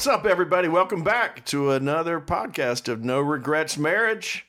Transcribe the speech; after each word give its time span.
What's 0.00 0.08
up, 0.08 0.24
everybody? 0.24 0.66
Welcome 0.66 1.04
back 1.04 1.44
to 1.44 1.72
another 1.72 2.22
podcast 2.22 2.88
of 2.88 3.04
No 3.04 3.20
Regrets 3.20 3.76
Marriage. 3.76 4.46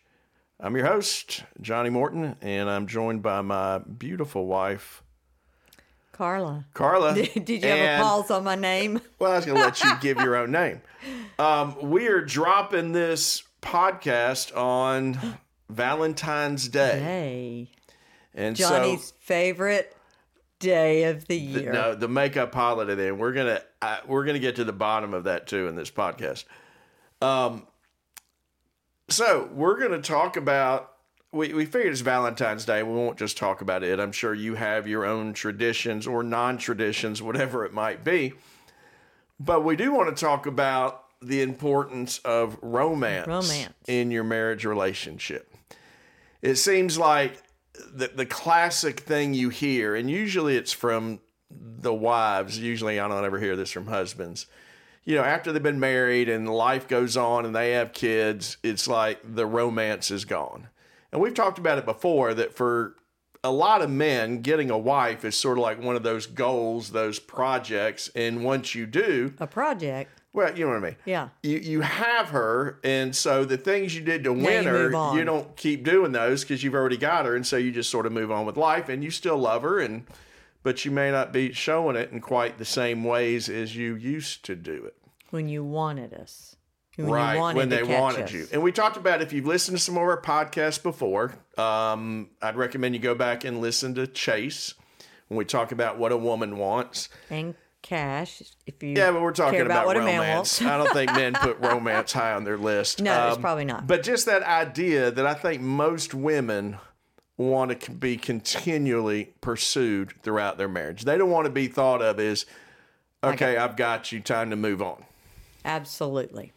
I'm 0.61 0.77
your 0.77 0.85
host, 0.85 1.43
Johnny 1.59 1.89
Morton, 1.89 2.37
and 2.39 2.69
I'm 2.69 2.87
joined 2.87 3.21
by 3.21 3.41
my 3.41 3.79
beautiful 3.79 4.45
wife, 4.45 5.03
Carla. 6.13 6.67
Carla. 6.73 7.13
Did 7.35 7.49
you 7.49 7.67
have 7.67 7.99
a 7.99 8.01
pause 8.01 8.31
on 8.31 8.45
my 8.45 8.55
name? 8.55 9.01
Well, 9.19 9.33
I 9.33 9.35
was 9.35 9.45
going 9.45 9.57
to 9.57 9.63
let 9.65 9.83
you 9.83 9.91
give 9.99 10.19
your 10.19 10.37
own 10.37 10.51
name. 10.51 10.79
Um, 11.37 11.75
we 11.81 12.07
are 12.07 12.21
dropping 12.21 12.93
this 12.93 13.43
podcast 13.61 14.55
on 14.55 15.19
Valentine's 15.67 16.69
Day. 16.69 17.01
Hey, 17.01 17.71
And 18.33 18.55
Johnny's 18.55 19.07
so, 19.07 19.13
favorite 19.19 19.97
day 20.61 21.03
of 21.03 21.27
the 21.27 21.53
the, 21.53 21.61
year. 21.61 21.73
no, 21.73 21.95
the 21.95 22.07
makeup 22.07 22.53
holiday 22.53 22.95
day. 22.95 23.07
And 23.09 23.19
we're 23.19 23.33
going 23.33 23.47
to 23.47 23.63
uh, 23.81 23.97
we're 24.07 24.25
to 24.25 24.39
get 24.39 24.55
to 24.57 24.63
the 24.63 24.73
bottom 24.73 25.13
of 25.13 25.25
that 25.25 25.47
too 25.47 25.67
in 25.67 25.75
this 25.75 25.91
podcast. 25.91 26.45
Um, 27.21 27.67
so 29.09 29.49
we're 29.53 29.77
going 29.77 29.91
to 29.91 30.01
talk 30.01 30.37
about. 30.37 30.87
We, 31.33 31.53
we 31.53 31.65
figured 31.65 31.93
it's 31.93 32.01
Valentine's 32.01 32.65
Day. 32.65 32.83
We 32.83 32.93
won't 32.93 33.17
just 33.17 33.37
talk 33.37 33.61
about 33.61 33.83
it. 33.83 34.01
I'm 34.01 34.11
sure 34.11 34.33
you 34.33 34.55
have 34.55 34.85
your 34.85 35.05
own 35.05 35.31
traditions 35.31 36.05
or 36.05 36.23
non 36.23 36.57
traditions, 36.57 37.21
whatever 37.21 37.63
it 37.63 37.73
might 37.73 38.03
be. 38.03 38.33
But 39.39 39.63
we 39.63 39.75
do 39.77 39.93
want 39.93 40.15
to 40.15 40.19
talk 40.19 40.45
about 40.45 41.05
the 41.21 41.41
importance 41.41 42.19
of 42.19 42.57
romance, 42.61 43.27
Romance. 43.27 43.73
in 43.87 44.11
your 44.11 44.23
marriage 44.23 44.65
relationship. 44.65 45.55
It 46.41 46.55
seems 46.55 46.97
like 46.97 47.41
the, 47.93 48.11
the 48.13 48.25
classic 48.25 49.01
thing 49.01 49.33
you 49.33 49.49
hear, 49.49 49.95
and 49.95 50.09
usually 50.09 50.55
it's 50.55 50.73
from 50.73 51.19
the 51.49 51.93
wives. 51.93 52.57
Usually, 52.57 52.99
I 52.99 53.07
don't 53.07 53.25
ever 53.25 53.39
hear 53.39 53.55
this 53.55 53.71
from 53.71 53.87
husbands. 53.87 54.47
You 55.03 55.15
know, 55.15 55.23
after 55.23 55.51
they've 55.51 55.63
been 55.63 55.79
married 55.79 56.29
and 56.29 56.47
life 56.47 56.87
goes 56.87 57.17
on 57.17 57.45
and 57.45 57.55
they 57.55 57.71
have 57.71 57.91
kids, 57.91 58.57
it's 58.61 58.87
like 58.87 59.19
the 59.23 59.45
romance 59.45 60.11
is 60.11 60.25
gone. 60.25 60.67
And 61.11 61.19
we've 61.21 61.33
talked 61.33 61.57
about 61.57 61.77
it 61.77 61.85
before 61.85 62.33
that 62.35 62.53
for 62.53 62.95
a 63.43 63.51
lot 63.51 63.81
of 63.81 63.89
men, 63.89 64.41
getting 64.41 64.69
a 64.69 64.77
wife 64.77 65.25
is 65.25 65.35
sort 65.35 65.57
of 65.57 65.63
like 65.63 65.81
one 65.81 65.95
of 65.95 66.03
those 66.03 66.27
goals, 66.27 66.91
those 66.91 67.19
projects. 67.19 68.09
And 68.15 68.43
once 68.43 68.75
you 68.75 68.85
do, 68.85 69.33
a 69.39 69.47
project. 69.47 70.20
Well, 70.33 70.57
you 70.57 70.65
know 70.65 70.71
what 70.71 70.77
I 70.77 70.87
mean. 70.87 70.95
Yeah. 71.05 71.29
You 71.43 71.57
you 71.57 71.81
have 71.81 72.29
her, 72.29 72.79
and 72.83 73.15
so 73.15 73.43
the 73.43 73.57
things 73.57 73.93
you 73.93 74.01
did 74.01 74.23
to 74.23 74.31
win 74.31 74.63
you 74.63 74.69
her, 74.69 75.17
you 75.17 75.25
don't 75.25 75.55
keep 75.57 75.83
doing 75.83 76.13
those 76.13 76.41
because 76.41 76.63
you've 76.63 76.73
already 76.73 76.97
got 76.97 77.25
her, 77.25 77.35
and 77.35 77.45
so 77.45 77.57
you 77.57 77.71
just 77.71 77.89
sort 77.89 78.05
of 78.05 78.13
move 78.13 78.31
on 78.31 78.45
with 78.45 78.55
life, 78.55 78.87
and 78.87 79.03
you 79.03 79.11
still 79.11 79.37
love 79.37 79.63
her, 79.63 79.79
and 79.79 80.05
but 80.63 80.85
you 80.85 80.91
may 80.91 81.11
not 81.11 81.33
be 81.33 81.51
showing 81.51 81.95
it 81.95 82.11
in 82.11 82.21
quite 82.21 82.57
the 82.57 82.65
same 82.65 83.03
ways 83.03 83.49
as 83.49 83.75
you 83.75 83.95
used 83.95 84.45
to 84.45 84.55
do 84.55 84.85
it. 84.85 84.95
When 85.31 85.49
you 85.49 85.63
wanted 85.63 86.13
us. 86.13 86.55
When 86.97 87.07
right 87.07 87.37
wanted 87.37 87.57
when 87.57 87.69
they 87.69 87.83
wanted 87.83 88.25
us. 88.25 88.31
you, 88.31 88.47
and 88.51 88.61
we 88.61 88.71
talked 88.71 88.97
about 88.97 89.21
if 89.21 89.33
you've 89.33 89.45
listened 89.45 89.77
to 89.77 89.83
some 89.83 89.95
of 89.95 90.03
our 90.03 90.21
podcasts 90.21 90.81
before, 90.81 91.33
um, 91.57 92.29
I'd 92.41 92.55
recommend 92.55 92.95
you 92.95 93.01
go 93.01 93.15
back 93.15 93.43
and 93.43 93.59
listen 93.59 93.95
to 93.95 94.07
Chase 94.07 94.75
when 95.27 95.37
we 95.37 95.45
talk 95.45 95.71
about 95.71 95.97
what 95.97 96.11
a 96.11 96.17
woman 96.17 96.57
wants. 96.57 97.07
And 97.29 97.55
cash, 97.81 98.41
if 98.65 98.81
you 98.81 98.89
Yeah, 98.89 99.11
but 99.11 99.21
we're 99.21 99.31
talking 99.31 99.61
about, 99.61 99.85
what 99.85 99.97
romance. 99.97 100.17
a 100.17 100.21
man 100.21 100.35
wants. 100.35 100.61
I 100.61 100.77
don't 100.77 100.93
think 100.93 101.13
men 101.13 101.33
put 101.33 101.59
romance 101.61 102.13
high 102.13 102.33
on 102.33 102.43
their 102.43 102.57
list. 102.57 102.99
Um, 102.99 103.05
No, 103.05 103.29
it's 103.29 103.37
probably 103.37 103.65
not. 103.65 103.87
But 103.87 104.03
just 104.03 104.25
that 104.25 104.43
idea 104.43 105.11
that 105.11 105.25
I 105.25 105.33
think 105.33 105.61
most 105.61 106.13
women 106.13 106.77
want 107.37 107.81
to 107.81 107.91
be 107.91 108.17
continually 108.17 109.33
pursued 109.41 110.13
throughout 110.21 110.57
their 110.57 110.67
marriage. 110.67 111.03
They 111.03 111.17
don't 111.17 111.31
want 111.31 111.45
to 111.45 111.51
be 111.51 111.67
thought 111.67 112.01
of 112.01 112.19
as, 112.19 112.45
okay, 113.23 113.57
I've 113.57 113.75
got 113.75 114.11
you, 114.11 114.19
time 114.19 114.49
to 114.51 114.55
move 114.55 114.81
on. 114.81 115.03
Absolutely. 115.65 116.51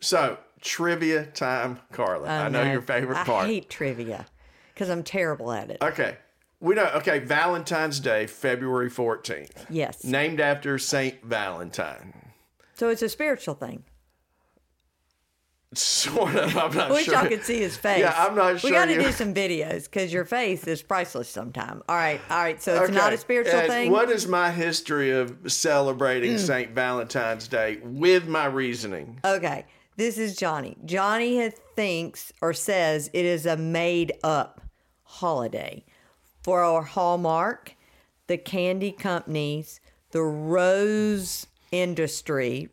So, 0.00 0.38
trivia 0.60 1.26
time, 1.26 1.80
Carla. 1.92 2.28
I 2.28 2.48
know 2.48 2.64
no. 2.64 2.72
your 2.72 2.82
favorite 2.82 3.24
part 3.24 3.44
I 3.44 3.48
hate 3.48 3.70
trivia 3.70 4.26
because 4.74 4.90
I'm 4.90 5.02
terrible 5.02 5.52
at 5.52 5.70
it. 5.70 5.78
okay. 5.82 6.16
We 6.60 6.74
know, 6.74 6.86
okay, 6.96 7.18
Valentine's 7.18 8.00
Day, 8.00 8.26
February 8.26 8.90
14th, 8.90 9.66
yes. 9.68 10.04
named 10.04 10.40
after 10.40 10.78
Saint 10.78 11.22
Valentine. 11.22 12.14
So 12.74 12.88
it's 12.88 13.02
a 13.02 13.08
spiritual 13.08 13.54
thing. 13.54 13.84
Sort 15.74 16.34
of. 16.36 16.56
I'm 16.56 16.74
not 16.74 16.76
I 16.90 16.94
wish 16.94 17.04
sure. 17.04 17.14
y'all 17.14 17.26
could 17.26 17.42
see 17.44 17.58
his 17.58 17.76
face. 17.76 17.98
Yeah, 18.00 18.14
I'm 18.16 18.34
not 18.34 18.60
sure 18.60 18.70
We 18.70 18.74
got 18.74 18.86
to 18.86 18.94
do 18.98 19.12
some 19.12 19.34
videos 19.34 19.84
because 19.84 20.12
your 20.12 20.24
face 20.24 20.66
is 20.66 20.80
priceless 20.80 21.28
sometime. 21.28 21.82
All 21.88 21.96
right, 21.96 22.20
all 22.30 22.38
right. 22.38 22.62
So 22.62 22.82
it's 22.82 22.92
not 22.92 23.12
a 23.12 23.18
spiritual 23.18 23.58
And 23.58 23.68
thing. 23.68 23.92
What 23.92 24.08
is 24.08 24.26
my 24.26 24.50
history 24.50 25.10
of 25.10 25.36
celebrating 25.52 26.34
Mm. 26.34 26.38
St. 26.38 26.70
Valentine's 26.70 27.48
Day 27.48 27.78
with 27.82 28.26
my 28.26 28.46
reasoning? 28.46 29.20
Okay, 29.24 29.66
this 29.96 30.16
is 30.16 30.36
Johnny. 30.36 30.76
Johnny 30.84 31.50
thinks 31.74 32.32
or 32.40 32.52
says 32.54 33.10
it 33.12 33.24
is 33.24 33.44
a 33.44 33.56
made 33.56 34.12
up 34.22 34.60
holiday 35.02 35.84
for 36.46 36.62
our 36.62 36.82
Hallmark, 36.82 37.74
the 38.28 38.38
candy 38.38 38.92
companies, 38.92 39.80
the 40.12 40.22
rose 40.22 41.48
industry, 41.72 42.68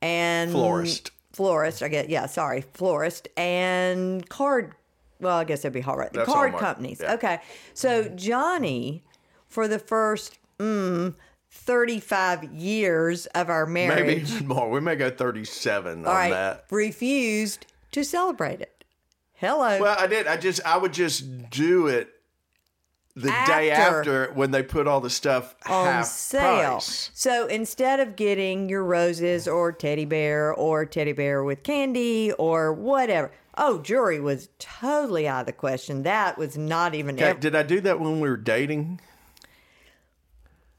and 0.00 0.50
Florist. 0.50 1.10
Florist, 1.34 1.82
I 1.82 1.88
guess. 1.88 2.08
Yeah, 2.08 2.24
sorry, 2.24 2.62
florist 2.72 3.28
and 3.36 4.26
card. 4.30 4.72
Well, 5.20 5.36
I 5.36 5.44
guess 5.44 5.60
that'd 5.60 5.74
be 5.74 5.82
Hallmark. 5.82 6.12
The 6.12 6.20
That's 6.20 6.32
card 6.32 6.52
Hallmark, 6.52 6.62
companies. 6.62 7.00
yeah. 7.02 7.12
Okay, 7.12 7.40
so 7.74 8.08
Johnny, 8.08 9.04
for 9.48 9.68
the 9.68 9.78
first 9.78 10.38
mm, 10.58 11.14
thirty-five 11.50 12.54
years 12.54 13.26
of 13.26 13.50
our 13.50 13.66
marriage, 13.66 14.06
Maybe 14.06 14.20
even 14.34 14.48
more. 14.48 14.70
We 14.70 14.80
may 14.80 14.96
go 14.96 15.10
37 15.10 16.06
all 16.06 16.10
on 16.10 16.16
right, 16.16 16.30
that. 16.30 16.64
refused 16.70 17.66
to 17.92 18.02
celebrate 18.02 18.62
it. 18.62 18.82
Hello. 19.34 19.78
Well, 19.78 19.96
I 19.98 20.06
did. 20.06 20.26
I 20.26 20.38
just, 20.38 20.62
I 20.64 20.78
would 20.78 20.94
just 20.94 21.50
do 21.50 21.88
it 21.88 22.08
the 23.16 23.28
day 23.46 23.70
After- 23.70 24.26
after 24.26 24.32
when 24.34 24.50
they 24.50 24.62
put 24.62 24.86
all 24.88 25.00
the 25.00 25.10
stuff 25.10 25.54
on 25.66 26.02
sale. 26.04 26.70
price. 26.72 27.10
So 27.14 27.46
instead 27.46 28.00
of 28.00 28.16
getting 28.16 28.68
your 28.68 28.82
roses 28.82 29.46
or 29.46 29.70
teddy 29.72 30.04
bear 30.04 30.52
or 30.52 30.84
teddy 30.84 31.12
bear 31.12 31.44
with 31.44 31.62
candy 31.62 32.32
or 32.32 32.72
whatever. 32.72 33.30
Oh, 33.56 33.78
jewelry 33.78 34.18
was 34.18 34.48
totally 34.58 35.28
out 35.28 35.40
of 35.42 35.46
the 35.46 35.52
question. 35.52 36.02
That 36.02 36.36
was 36.36 36.58
not 36.58 36.94
even. 36.96 37.14
Okay, 37.14 37.26
ever- 37.30 37.38
did 37.38 37.54
I 37.54 37.62
do 37.62 37.80
that 37.82 38.00
when 38.00 38.18
we 38.20 38.28
were 38.28 38.36
dating? 38.36 39.00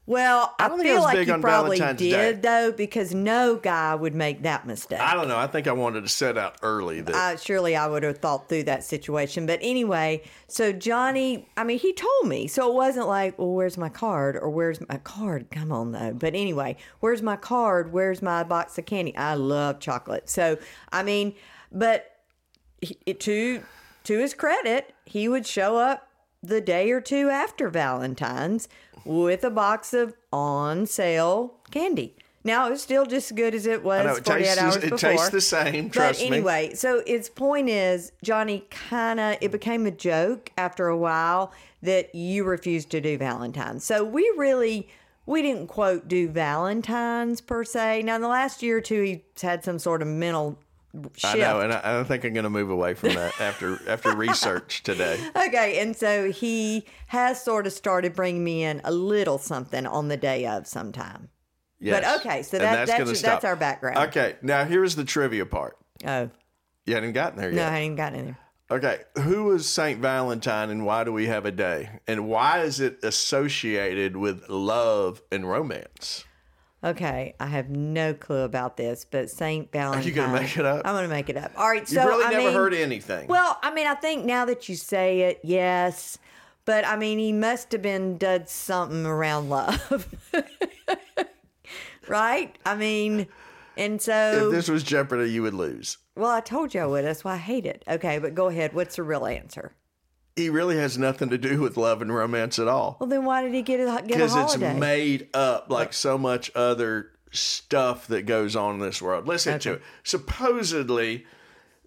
Well, 0.06 0.54
I, 0.60 0.66
I 0.66 0.68
feel 0.68 0.94
was 0.94 1.04
like 1.04 1.16
big 1.16 1.28
you 1.28 1.38
probably 1.38 1.78
Valentine's 1.78 1.98
did 1.98 2.40
Day. 2.40 2.48
though, 2.48 2.72
because 2.72 3.12
no 3.12 3.56
guy 3.56 3.94
would 3.94 4.14
make 4.14 4.42
that 4.42 4.64
mistake. 4.64 5.00
I 5.00 5.14
don't 5.14 5.26
know. 5.26 5.36
I 5.36 5.48
think 5.48 5.66
I 5.66 5.72
wanted 5.72 6.02
to 6.02 6.08
set 6.08 6.38
out 6.38 6.56
early 6.62 7.00
that 7.00 7.14
uh, 7.14 7.36
surely 7.36 7.74
I 7.74 7.88
would 7.88 8.04
have 8.04 8.18
thought 8.18 8.48
through 8.48 8.64
that 8.64 8.84
situation. 8.84 9.46
But 9.46 9.58
anyway, 9.62 10.22
so 10.46 10.72
Johnny, 10.72 11.48
I 11.56 11.64
mean, 11.64 11.80
he 11.80 11.92
told 11.92 12.28
me. 12.28 12.46
So 12.46 12.70
it 12.70 12.74
wasn't 12.74 13.08
like, 13.08 13.36
well, 13.36 13.52
where's 13.52 13.76
my 13.76 13.88
card 13.88 14.36
or 14.36 14.48
where's 14.48 14.80
my 14.88 14.98
card? 14.98 15.50
Come 15.50 15.72
on, 15.72 15.90
though. 15.90 16.12
But 16.12 16.34
anyway, 16.34 16.76
where's 17.00 17.20
my 17.20 17.36
card? 17.36 17.92
Where's 17.92 18.22
my 18.22 18.44
box 18.44 18.78
of 18.78 18.86
candy? 18.86 19.16
I 19.16 19.34
love 19.34 19.80
chocolate. 19.80 20.30
So, 20.30 20.56
I 20.92 21.02
mean, 21.02 21.34
but 21.72 22.12
he, 22.80 22.94
to, 23.12 23.62
to 24.04 24.18
his 24.18 24.34
credit, 24.34 24.94
he 25.04 25.28
would 25.28 25.46
show 25.46 25.76
up 25.76 26.08
the 26.42 26.60
day 26.60 26.90
or 26.90 27.00
two 27.00 27.28
after 27.28 27.68
Valentine's 27.68 28.68
with 29.04 29.44
a 29.44 29.50
box 29.50 29.94
of 29.94 30.14
on 30.32 30.86
sale 30.86 31.54
candy. 31.70 32.16
Now, 32.46 32.70
it's 32.70 32.80
still 32.80 33.06
just 33.06 33.32
as 33.32 33.36
good 33.36 33.56
as 33.56 33.66
it 33.66 33.82
was 33.82 34.00
I 34.00 34.04
know 34.04 34.14
it 34.16 34.24
48 34.24 34.44
tastes, 34.44 34.62
hours 34.62 34.76
it 34.76 34.82
before. 34.82 34.98
tastes 34.98 35.28
the 35.30 35.40
same. 35.40 35.90
Trust 35.90 36.20
but 36.20 36.30
me. 36.30 36.36
anyway, 36.36 36.74
so 36.74 37.02
its 37.04 37.28
point 37.28 37.68
is, 37.68 38.12
Johnny 38.22 38.64
kind 38.70 39.18
of, 39.18 39.36
it 39.40 39.50
became 39.50 39.84
a 39.84 39.90
joke 39.90 40.52
after 40.56 40.86
a 40.86 40.96
while 40.96 41.52
that 41.82 42.14
you 42.14 42.44
refused 42.44 42.90
to 42.90 43.00
do 43.00 43.18
Valentine's. 43.18 43.82
So 43.82 44.04
we 44.04 44.32
really, 44.36 44.88
we 45.26 45.42
didn't 45.42 45.66
quote 45.66 46.06
do 46.06 46.28
Valentine's 46.28 47.40
per 47.40 47.64
se. 47.64 48.02
Now, 48.04 48.14
in 48.14 48.22
the 48.22 48.28
last 48.28 48.62
year 48.62 48.78
or 48.78 48.80
two, 48.80 49.02
he's 49.02 49.42
had 49.42 49.64
some 49.64 49.80
sort 49.80 50.00
of 50.00 50.06
mental 50.06 50.56
shift. 51.16 51.34
I 51.34 51.38
know, 51.38 51.60
and 51.60 51.72
I, 51.72 51.80
I 51.84 51.92
don't 51.92 52.06
think 52.06 52.24
I'm 52.24 52.32
going 52.32 52.44
to 52.44 52.50
move 52.50 52.70
away 52.70 52.94
from 52.94 53.14
that 53.14 53.40
after 53.40 53.78
after 53.88 54.14
research 54.14 54.82
today. 54.82 55.18
Okay, 55.36 55.80
and 55.80 55.96
so 55.96 56.30
he 56.30 56.84
has 57.08 57.42
sort 57.42 57.66
of 57.66 57.72
started 57.72 58.14
bringing 58.14 58.44
me 58.44 58.64
in 58.64 58.80
a 58.84 58.92
little 58.92 59.38
something 59.38 59.86
on 59.86 60.08
the 60.08 60.16
day 60.16 60.46
of 60.46 60.66
sometime. 60.66 61.28
Yes. 61.78 62.00
But 62.00 62.20
okay, 62.20 62.42
so 62.42 62.58
that, 62.58 62.86
that's 62.86 62.98
gonna 62.98 63.12
that's, 63.12 63.44
our 63.44 63.56
background. 63.56 63.98
Okay, 64.08 64.36
now 64.42 64.64
here's 64.64 64.96
the 64.96 65.04
trivia 65.04 65.44
part. 65.44 65.76
Oh, 66.06 66.30
You 66.86 66.94
hadn't 66.94 67.12
gotten 67.12 67.38
there 67.38 67.50
yet. 67.50 67.56
no, 67.56 67.66
I 67.66 67.80
hadn't 67.80 67.96
gotten 67.96 68.24
there. 68.24 68.38
Okay, 68.68 68.98
who 69.22 69.44
was 69.44 69.68
Saint 69.68 70.00
Valentine, 70.00 70.70
and 70.70 70.84
why 70.84 71.04
do 71.04 71.12
we 71.12 71.26
have 71.26 71.46
a 71.46 71.52
day, 71.52 72.00
and 72.08 72.28
why 72.28 72.62
is 72.62 72.80
it 72.80 72.98
associated 73.04 74.16
with 74.16 74.48
love 74.48 75.22
and 75.30 75.48
romance? 75.48 76.24
Okay, 76.84 77.34
I 77.40 77.46
have 77.46 77.70
no 77.70 78.14
clue 78.14 78.42
about 78.42 78.76
this, 78.76 79.04
but 79.10 79.30
Saint 79.30 79.72
Valentine. 79.72 80.02
Are 80.04 80.06
you 80.06 80.12
gonna 80.14 80.32
make 80.40 80.56
it 80.56 80.64
up? 80.66 80.82
I'm 80.84 80.94
gonna 80.94 81.08
make 81.08 81.28
it 81.28 81.36
up. 81.36 81.52
All 81.56 81.68
right, 81.68 81.88
so 81.88 81.94
You've 82.00 82.04
really 82.10 82.24
I 82.24 82.30
never 82.30 82.44
mean, 82.44 82.52
heard 82.54 82.74
anything. 82.74 83.26
Well, 83.28 83.58
I 83.62 83.72
mean, 83.74 83.86
I 83.86 83.94
think 83.94 84.24
now 84.24 84.44
that 84.44 84.68
you 84.68 84.76
say 84.76 85.20
it, 85.22 85.40
yes, 85.42 86.18
but 86.64 86.86
I 86.86 86.96
mean, 86.96 87.18
he 87.18 87.32
must 87.32 87.72
have 87.72 87.82
been 87.82 88.18
done 88.18 88.46
something 88.46 89.06
around 89.06 89.48
love, 89.48 90.06
right? 92.08 92.56
I 92.64 92.76
mean, 92.76 93.26
And 93.76 94.00
so, 94.00 94.46
If 94.48 94.52
this 94.52 94.68
was 94.68 94.82
Jeopardy, 94.82 95.30
you 95.30 95.42
would 95.42 95.54
lose. 95.54 95.98
well, 96.14 96.30
I 96.30 96.40
told 96.40 96.72
you 96.74 96.80
I 96.80 96.86
would. 96.86 97.04
That's 97.04 97.24
why 97.24 97.34
I 97.34 97.38
hate 97.38 97.66
it. 97.66 97.84
Okay, 97.88 98.18
but 98.18 98.34
go 98.34 98.46
ahead. 98.48 98.72
What's 98.72 98.96
the 98.96 99.02
real 99.02 99.26
answer? 99.26 99.72
He 100.36 100.50
really 100.50 100.76
has 100.76 100.98
nothing 100.98 101.30
to 101.30 101.38
do 101.38 101.60
with 101.60 101.76
love 101.78 102.02
and 102.02 102.14
romance 102.14 102.58
at 102.58 102.68
all. 102.68 102.98
Well, 103.00 103.08
then 103.08 103.24
why 103.24 103.42
did 103.42 103.54
he 103.54 103.62
get 103.62 103.80
a 103.80 103.86
get 103.86 104.04
a 104.04 104.06
Because 104.06 104.34
it's 104.34 104.58
made 104.58 105.28
up 105.34 105.70
like 105.70 105.94
so 105.94 106.18
much 106.18 106.50
other 106.54 107.10
stuff 107.30 108.06
that 108.08 108.22
goes 108.22 108.56
on 108.56 108.74
in 108.74 108.80
this 108.80 109.00
world. 109.00 109.26
Listen 109.26 109.58
to 109.60 109.74
it. 109.74 109.82
Supposedly, 110.04 111.26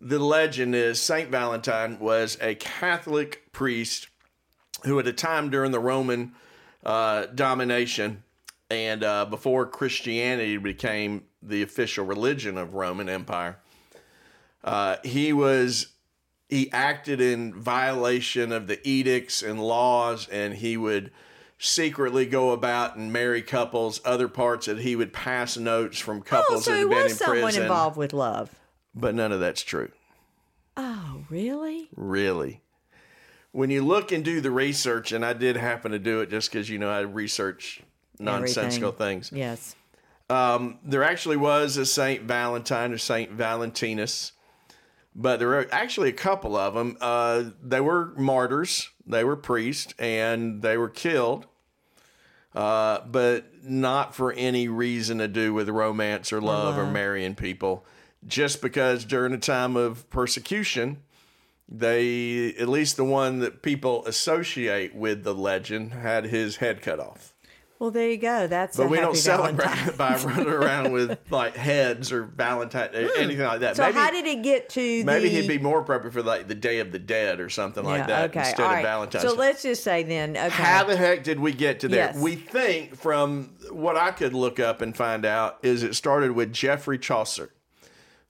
the 0.02 0.20
legend 0.20 0.76
is 0.76 1.02
Saint 1.02 1.30
Valentine 1.30 2.00
was 2.00 2.38
a 2.42 2.56
Catholic 2.56 3.52
priest 3.52 4.08
who, 4.84 5.00
at 5.00 5.08
a 5.08 5.14
time 5.14 5.50
during 5.50 5.72
the 5.72 5.80
Roman 5.80 6.34
uh, 6.86 7.26
domination 7.28 8.24
and 8.70 9.04
uh, 9.04 9.26
before 9.26 9.66
Christianity 9.66 10.58
became 10.58 11.24
the 11.42 11.62
official 11.62 12.06
religion 12.06 12.58
of 12.58 12.76
Roman 12.76 13.10
Empire, 13.10 13.58
uh, 14.64 14.98
he 15.04 15.34
was 15.34 15.88
he 16.50 16.72
acted 16.72 17.22
in 17.22 17.54
violation 17.54 18.52
of 18.52 18.66
the 18.66 18.86
edicts 18.86 19.44
and 19.44 19.64
laws, 19.64 20.28
and 20.30 20.56
he 20.56 20.76
would 20.76 21.12
secretly 21.60 22.26
go 22.26 22.52
about 22.52 22.96
and 22.96 23.14
marry 23.14 23.44
couples. 23.44 24.02
Other 24.04 24.28
parts 24.28 24.66
that 24.66 24.80
he 24.80 24.96
would 24.96 25.14
pass 25.14 25.58
notes 25.58 26.00
from 26.00 26.24
couples 26.24 26.46
oh, 26.46 26.48
couples 26.48 26.66
so 26.66 26.72
that 26.72 26.78
he 26.78 26.82
had 26.82 26.90
been 26.90 27.04
was 27.04 27.12
in 27.12 27.18
someone 27.18 27.42
prison. 27.42 27.62
involved 27.62 27.98
with 27.98 28.14
love. 28.14 28.56
But 28.96 29.14
none 29.14 29.32
of 29.32 29.40
that's 29.40 29.62
true. 29.62 29.92
Oh, 30.76 31.24
really? 31.30 31.90
Really. 31.96 32.62
When 33.52 33.70
you 33.70 33.84
look 33.86 34.12
and 34.12 34.26
do 34.26 34.42
the 34.42 34.52
research, 34.52 35.12
and 35.12 35.24
I 35.24 35.34
did 35.34 35.56
happen 35.56 35.92
to 35.92 36.00
do 36.00 36.22
it 36.22 36.30
just 36.32 36.52
because, 36.52 36.70
you 36.70 36.80
know, 36.80 36.90
I 36.90 37.02
research 37.02 37.82
nonsensical 38.20 38.90
Everything. 38.90 39.22
things. 39.22 39.32
Yes. 39.32 39.76
Um, 40.30 40.80
there 40.84 41.04
actually 41.04 41.38
was 41.38 41.78
a 41.78 41.86
Saint 41.86 42.24
Valentine 42.24 42.92
or 42.92 42.98
Saint 42.98 43.32
Valentinus, 43.32 44.32
but 45.16 45.38
there 45.38 45.50
were 45.50 45.68
actually 45.72 46.10
a 46.10 46.14
couple 46.14 46.56
of 46.56 46.74
them. 46.74 46.98
Uh, 47.02 47.44
they 47.62 47.82
were 47.82 48.14
martyrs, 48.16 48.90
they 49.06 49.24
were 49.24 49.36
priests, 49.36 49.94
and 49.98 50.62
they 50.62 50.78
were 50.78 50.90
killed, 50.90 51.46
uh, 52.56 53.02
but 53.06 53.64
not 53.64 54.16
for 54.16 54.32
any 54.34 54.68
reason 54.68 55.18
to 55.18 55.28
do 55.28 55.54
with 55.54 55.70
romance 55.70 56.32
or 56.32 56.42
love 56.42 56.78
or 56.78 56.86
marrying 56.86 57.36
people. 57.36 57.86
Just 58.28 58.62
because 58.62 59.06
during 59.06 59.34
a 59.34 59.38
time 59.38 59.76
of 59.76 60.10
persecution, 60.10 60.98
they, 61.68 62.54
at 62.60 62.68
least 62.68 62.98
the 62.98 63.04
one 63.04 63.40
that 63.40 63.62
people 63.62 64.06
associate 64.06 64.96
with 64.96 65.24
the 65.24 65.34
legend, 65.34 65.94
had 65.94 66.26
his 66.26 66.58
head 66.58 66.82
cut 66.82 67.00
off. 67.00 67.34
Well, 67.80 67.92
there 67.92 68.10
you 68.10 68.18
go. 68.18 68.46
That's 68.46 68.76
But 68.76 68.90
we 68.90 68.98
don't 68.98 69.16
celebrate 69.16 69.88
it 69.88 69.98
by 69.98 70.18
running 70.18 70.48
around 70.50 70.92
with 70.92 71.18
like 71.30 71.56
heads 71.56 72.12
or 72.12 72.24
Valentine, 72.24 72.90
hmm. 72.94 73.08
anything 73.18 73.46
like 73.46 73.62
that. 73.62 73.78
So 73.78 73.84
maybe 73.84 73.98
how 73.98 74.12
did 74.12 74.26
it 74.26 74.44
get 74.44 74.68
to 74.72 75.04
maybe 75.06 75.30
the? 75.30 75.42
he'd 75.42 75.48
be 75.48 75.60
more 75.60 75.80
appropriate 75.80 76.12
for 76.12 76.22
like 76.22 76.50
the 76.50 76.56
Day 76.56 76.80
of 76.80 76.92
the 76.92 77.00
Dead 77.00 77.40
or 77.40 77.50
something 77.50 77.86
like 77.86 78.08
that 78.08 78.32
okay. 78.32 78.42
instead 78.42 78.80
of. 78.80 78.84
Valentine's. 78.84 79.24
So 79.24 79.34
let's 79.34 79.64
just 79.64 79.82
say 79.82 80.04
then. 80.04 80.32
Okay. 80.32 80.50
How 80.50 80.84
the 80.84 80.98
heck 80.98 81.24
did 81.24 81.40
we 81.40 81.54
get 81.54 81.80
to 81.80 81.88
there? 81.88 82.08
Yes. 82.08 82.18
We 82.18 82.36
think 82.36 82.98
from 82.98 83.52
what 83.72 83.96
I 83.96 84.12
could 84.12 84.34
look 84.34 84.60
up 84.60 84.82
and 84.82 84.96
find 84.96 85.26
out 85.26 85.60
is 85.64 85.82
it 85.82 85.96
started 85.96 86.34
with 86.34 86.52
Geoffrey 86.52 87.00
Chaucer, 87.00 87.54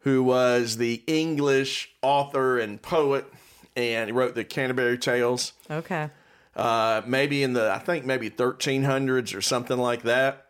who 0.02 0.22
was 0.22 0.78
the 0.78 1.02
English 1.08 1.90
author 2.04 2.60
and 2.60 2.80
poet, 2.80 3.26
and 3.76 4.10
he 4.10 4.12
wrote 4.12 4.36
the 4.36 4.44
Canterbury 4.44 5.00
Tales. 5.00 5.54
okay. 5.72 6.12
Uh, 6.60 7.02
maybe 7.06 7.42
in 7.42 7.54
the 7.54 7.72
I 7.72 7.80
think 7.80 8.06
maybe 8.06 8.30
1300s 8.30 9.36
or 9.36 9.42
something 9.42 9.78
like 9.78 10.04
that. 10.04 10.48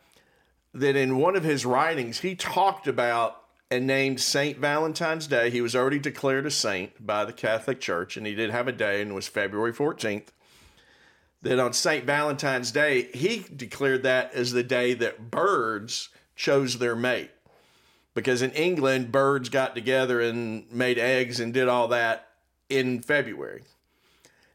That 0.74 0.96
in 0.96 1.18
one 1.18 1.36
of 1.36 1.44
his 1.44 1.66
writings 1.66 2.20
he 2.20 2.36
talked 2.36 2.88
about 2.88 3.40
and 3.72 3.86
named 3.86 4.20
Saint 4.20 4.58
Valentine's 4.58 5.28
Day. 5.28 5.52
He 5.52 5.62
was 5.62 5.76
already 5.76 6.00
declared 6.00 6.48
a 6.48 6.52
saint 6.52 7.06
by 7.06 7.24
the 7.26 7.34
Catholic 7.34 7.80
Church, 7.80 8.18
and 8.18 8.26
he 8.26 8.34
did 8.34 8.50
have 8.50 8.68
a 8.68 8.72
day, 8.72 9.02
and 9.02 9.12
it 9.12 9.14
was 9.14 9.28
February 9.28 9.74
14th. 9.74 10.30
That 11.44 11.60
on 11.60 11.74
Saint 11.74 12.06
Valentine's 12.06 12.72
Day 12.72 13.10
he 13.14 13.46
declared 13.56 14.04
that 14.04 14.34
as 14.34 14.52
the 14.52 14.64
day 14.64 14.94
that 14.96 15.30
birds 15.32 16.10
chose 16.36 16.80
their 16.80 16.96
mate, 16.96 17.32
because 18.16 18.42
in 18.42 18.52
England 18.52 19.12
birds 19.12 19.50
got 19.50 19.76
together 19.76 20.20
and 20.20 20.70
made 20.72 20.98
eggs 20.98 21.40
and 21.40 21.54
did 21.54 21.68
all 21.68 21.88
that 21.90 22.30
in 22.68 23.02
February. 23.02 23.62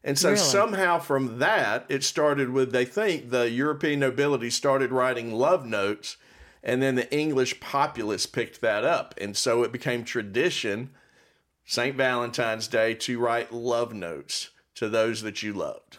And 0.05 0.19
so 0.19 0.29
Really? 0.29 0.39
somehow 0.39 0.99
from 0.99 1.39
that, 1.39 1.85
it 1.89 2.03
started 2.03 2.51
with, 2.51 2.71
they 2.71 2.85
think 2.85 3.31
the 3.31 3.49
European 3.49 3.99
nobility 3.99 4.51
started 4.51 4.91
writing 4.91 5.33
love 5.33 5.65
notes, 5.65 6.17
and 6.63 6.79
then 6.79 6.93
the 6.93 7.11
English 7.11 7.59
populace 7.59 8.27
picked 8.27 8.61
that 8.61 8.85
up. 8.85 9.15
And 9.19 9.35
so 9.35 9.63
it 9.63 9.71
became 9.71 10.03
tradition, 10.05 10.91
St. 11.65 11.95
Valentine's 11.97 12.67
Day, 12.67 12.93
to 12.93 13.17
write 13.17 13.51
love 13.51 13.95
notes 13.95 14.51
to 14.75 14.89
those 14.89 15.23
that 15.23 15.41
you 15.41 15.53
loved. 15.53 15.97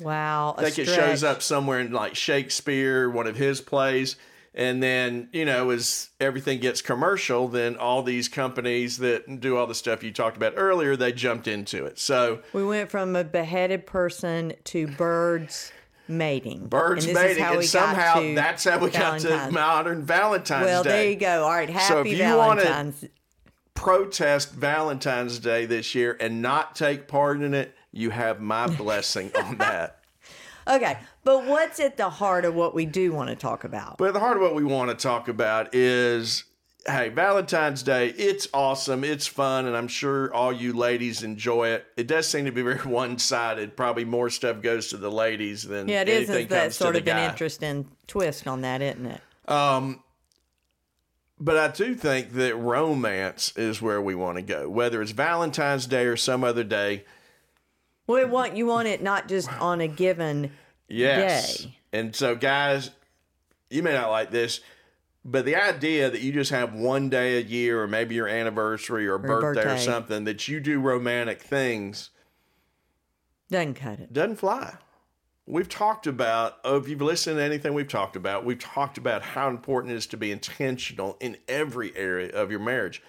Wow. 0.00 0.54
I 0.58 0.64
think 0.64 0.78
it 0.78 0.92
shows 0.92 1.24
up 1.24 1.40
somewhere 1.40 1.80
in 1.80 1.90
like 1.90 2.14
Shakespeare, 2.14 3.08
one 3.08 3.26
of 3.26 3.36
his 3.36 3.62
plays. 3.62 4.16
And 4.54 4.82
then, 4.82 5.28
you 5.32 5.44
know, 5.44 5.70
as 5.70 6.08
everything 6.20 6.58
gets 6.58 6.82
commercial, 6.82 7.48
then 7.48 7.76
all 7.76 8.02
these 8.02 8.28
companies 8.28 8.98
that 8.98 9.40
do 9.40 9.56
all 9.56 9.66
the 9.66 9.74
stuff 9.74 10.02
you 10.02 10.12
talked 10.12 10.36
about 10.36 10.54
earlier, 10.56 10.96
they 10.96 11.12
jumped 11.12 11.46
into 11.46 11.84
it. 11.84 11.98
So 11.98 12.40
We 12.52 12.64
went 12.64 12.90
from 12.90 13.14
a 13.14 13.24
beheaded 13.24 13.86
person 13.86 14.54
to 14.64 14.88
birds 14.88 15.70
mating. 16.08 16.66
birds 16.66 17.04
and 17.04 17.14
mating, 17.14 17.44
and 17.44 17.64
somehow 17.64 18.34
that's 18.34 18.64
how 18.64 18.78
we 18.78 18.90
got 18.90 19.20
to 19.20 19.50
modern 19.52 20.02
Valentine's 20.04 20.64
Well, 20.66 20.82
Day. 20.82 20.88
Well, 20.90 20.98
there 20.98 21.10
you 21.10 21.16
go. 21.16 21.44
All 21.44 21.50
right. 21.50 21.68
So 21.68 21.74
if 21.74 21.88
Happy 21.88 22.10
you 22.10 22.16
Valentine's. 22.18 23.04
Protest 23.74 24.52
Valentine's 24.54 25.38
Day 25.38 25.66
this 25.66 25.94
year 25.94 26.16
and 26.18 26.42
not 26.42 26.74
take 26.74 27.06
part 27.06 27.40
in 27.42 27.54
it, 27.54 27.76
you 27.92 28.10
have 28.10 28.40
my 28.40 28.66
blessing 28.66 29.30
on 29.36 29.58
that. 29.58 29.94
Okay. 30.70 30.98
But 31.28 31.44
what's 31.44 31.78
at 31.78 31.98
the 31.98 32.08
heart 32.08 32.46
of 32.46 32.54
what 32.54 32.74
we 32.74 32.86
do 32.86 33.12
want 33.12 33.28
to 33.28 33.36
talk 33.36 33.64
about? 33.64 33.98
But 33.98 34.08
at 34.08 34.14
the 34.14 34.18
heart 34.18 34.38
of 34.38 34.42
what 34.42 34.54
we 34.54 34.64
want 34.64 34.88
to 34.90 34.96
talk 34.96 35.28
about 35.28 35.74
is 35.74 36.44
hey, 36.86 37.10
Valentine's 37.10 37.82
Day, 37.82 38.08
it's 38.16 38.48
awesome, 38.54 39.04
it's 39.04 39.26
fun, 39.26 39.66
and 39.66 39.76
I'm 39.76 39.88
sure 39.88 40.32
all 40.32 40.54
you 40.54 40.72
ladies 40.72 41.22
enjoy 41.22 41.68
it. 41.68 41.84
It 41.98 42.06
does 42.06 42.26
seem 42.26 42.46
to 42.46 42.50
be 42.50 42.62
very 42.62 42.78
one 42.90 43.18
sided. 43.18 43.76
Probably 43.76 44.06
more 44.06 44.30
stuff 44.30 44.62
goes 44.62 44.88
to 44.88 44.96
the 44.96 45.10
ladies 45.10 45.64
than 45.64 45.86
yeah, 45.86 46.00
it 46.00 46.08
is. 46.08 46.30
anything 46.30 46.48
That's 46.48 46.64
comes 46.64 46.76
sort 46.76 46.96
of 46.96 47.04
the 47.04 47.10
an 47.10 47.18
guy. 47.18 47.28
interesting 47.28 47.86
twist 48.06 48.46
on 48.46 48.62
that, 48.62 48.80
isn't 48.80 49.04
it? 49.04 49.20
Um, 49.50 50.02
but 51.38 51.58
I 51.58 51.68
do 51.68 51.94
think 51.94 52.32
that 52.32 52.56
romance 52.56 53.52
is 53.54 53.82
where 53.82 54.00
we 54.00 54.14
want 54.14 54.36
to 54.36 54.42
go, 54.42 54.70
whether 54.70 55.02
it's 55.02 55.10
Valentine's 55.10 55.84
Day 55.84 56.06
or 56.06 56.16
some 56.16 56.42
other 56.42 56.64
day. 56.64 57.04
Well, 58.06 58.26
want 58.28 58.56
you 58.56 58.64
want 58.64 58.88
it 58.88 59.02
not 59.02 59.28
just 59.28 59.52
on 59.60 59.82
a 59.82 59.88
given. 59.88 60.52
Yes. 60.88 61.58
Day. 61.58 61.78
And 61.92 62.14
so, 62.14 62.34
guys, 62.34 62.90
you 63.70 63.82
may 63.82 63.92
not 63.92 64.10
like 64.10 64.30
this, 64.30 64.60
but 65.24 65.44
the 65.44 65.56
idea 65.56 66.10
that 66.10 66.20
you 66.20 66.32
just 66.32 66.50
have 66.50 66.72
one 66.74 67.10
day 67.10 67.38
a 67.38 67.42
year, 67.42 67.82
or 67.82 67.86
maybe 67.86 68.14
your 68.14 68.28
anniversary 68.28 69.06
or 69.06 69.18
birthday, 69.18 69.74
or 69.74 69.78
something, 69.78 70.24
that 70.24 70.48
you 70.48 70.60
do 70.60 70.80
romantic 70.80 71.40
things 71.42 72.10
Doesn't 73.50 73.74
cut 73.74 74.00
it. 74.00 74.12
doesn't 74.12 74.36
fly. 74.36 74.74
We've 75.46 75.68
talked 75.68 76.06
about, 76.06 76.58
oh, 76.62 76.76
if 76.76 76.88
you've 76.88 77.00
listened 77.00 77.38
to 77.38 77.42
anything 77.42 77.72
we've 77.72 77.88
talked 77.88 78.16
about, 78.16 78.44
we've 78.44 78.58
talked 78.58 78.98
about 78.98 79.22
how 79.22 79.48
important 79.48 79.94
it 79.94 79.96
is 79.96 80.06
to 80.08 80.18
be 80.18 80.30
intentional 80.30 81.16
in 81.20 81.38
every 81.48 81.96
area 81.96 82.30
of 82.32 82.50
your 82.50 82.60
marriage. 82.60 83.02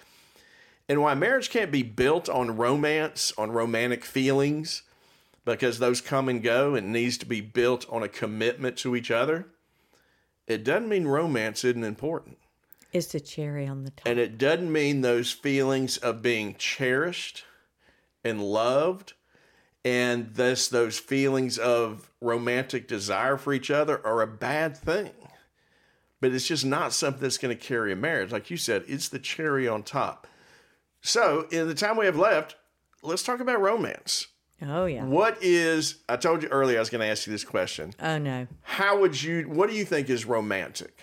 And 0.88 1.02
why 1.02 1.14
marriage 1.14 1.50
can't 1.50 1.70
be 1.70 1.82
built 1.82 2.28
on 2.30 2.56
romance, 2.56 3.32
on 3.36 3.50
romantic 3.52 4.04
feelings, 4.04 4.82
because 5.44 5.78
those 5.78 6.00
come 6.00 6.28
and 6.28 6.42
go 6.42 6.74
and 6.74 6.92
needs 6.92 7.18
to 7.18 7.26
be 7.26 7.40
built 7.40 7.86
on 7.90 8.02
a 8.02 8.08
commitment 8.08 8.76
to 8.78 8.94
each 8.94 9.10
other. 9.10 9.46
It 10.46 10.64
doesn't 10.64 10.88
mean 10.88 11.06
romance 11.06 11.64
isn't 11.64 11.84
important. 11.84 12.38
It's 12.92 13.12
the 13.12 13.20
cherry 13.20 13.66
on 13.66 13.84
the 13.84 13.90
top. 13.90 14.06
And 14.06 14.18
it 14.18 14.36
doesn't 14.36 14.72
mean 14.72 15.00
those 15.00 15.30
feelings 15.30 15.96
of 15.98 16.22
being 16.22 16.56
cherished 16.56 17.44
and 18.24 18.42
loved 18.42 19.14
and 19.84 20.34
thus 20.34 20.68
those 20.68 20.98
feelings 20.98 21.56
of 21.56 22.10
romantic 22.20 22.86
desire 22.86 23.36
for 23.36 23.52
each 23.52 23.70
other 23.70 24.04
are 24.04 24.20
a 24.20 24.26
bad 24.26 24.76
thing. 24.76 25.12
But 26.20 26.34
it's 26.34 26.46
just 26.46 26.66
not 26.66 26.92
something 26.92 27.22
that's 27.22 27.38
going 27.38 27.56
to 27.56 27.64
carry 27.66 27.92
a 27.92 27.96
marriage. 27.96 28.30
Like 28.30 28.50
you 28.50 28.58
said, 28.58 28.84
it's 28.86 29.08
the 29.08 29.18
cherry 29.18 29.66
on 29.66 29.82
top. 29.82 30.26
So, 31.00 31.46
in 31.50 31.66
the 31.66 31.74
time 31.74 31.96
we 31.96 32.04
have 32.04 32.18
left, 32.18 32.56
let's 33.02 33.22
talk 33.22 33.40
about 33.40 33.62
romance. 33.62 34.26
Oh 34.62 34.86
yeah. 34.86 35.04
What 35.04 35.42
is, 35.42 35.96
I 36.08 36.16
told 36.16 36.42
you 36.42 36.48
earlier 36.48 36.76
I 36.76 36.80
was 36.80 36.90
going 36.90 37.00
to 37.00 37.06
ask 37.06 37.26
you 37.26 37.32
this 37.32 37.44
question. 37.44 37.94
Oh 38.00 38.18
no. 38.18 38.46
How 38.62 38.98
would 39.00 39.20
you, 39.20 39.44
what 39.44 39.70
do 39.70 39.76
you 39.76 39.84
think 39.84 40.10
is 40.10 40.24
romantic? 40.24 40.98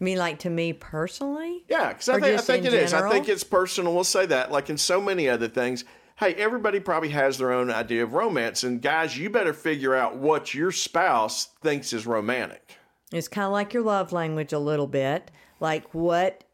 I 0.00 0.04
mean, 0.04 0.18
like 0.18 0.40
to 0.40 0.50
me 0.50 0.72
personally. 0.72 1.64
Yeah, 1.68 1.88
because 1.88 2.08
I 2.08 2.16
I 2.16 2.36
think 2.38 2.66
in 2.66 2.74
it 2.74 2.82
is. 2.82 2.92
I 2.92 3.08
think 3.08 3.28
it's 3.28 3.44
personal. 3.44 3.94
We'll 3.94 4.02
say 4.02 4.26
that. 4.26 4.50
Like 4.50 4.68
in 4.68 4.76
so 4.76 5.00
many 5.00 5.28
other 5.28 5.46
things, 5.46 5.84
hey, 6.16 6.34
everybody 6.34 6.80
probably 6.80 7.10
has 7.10 7.38
their 7.38 7.52
own 7.52 7.70
idea 7.70 8.02
of 8.02 8.12
romance. 8.12 8.64
And 8.64 8.82
guys, 8.82 9.16
you 9.16 9.30
better 9.30 9.52
figure 9.52 9.94
out 9.94 10.16
what 10.16 10.54
your 10.54 10.72
spouse 10.72 11.46
thinks 11.62 11.92
is 11.92 12.04
romantic. 12.04 12.76
It's 13.12 13.28
kind 13.28 13.46
of 13.46 13.52
like 13.52 13.72
your 13.72 13.84
love 13.84 14.12
language 14.12 14.52
a 14.52 14.58
little 14.58 14.86
bit. 14.86 15.30
Like 15.60 15.94
what 15.94 16.44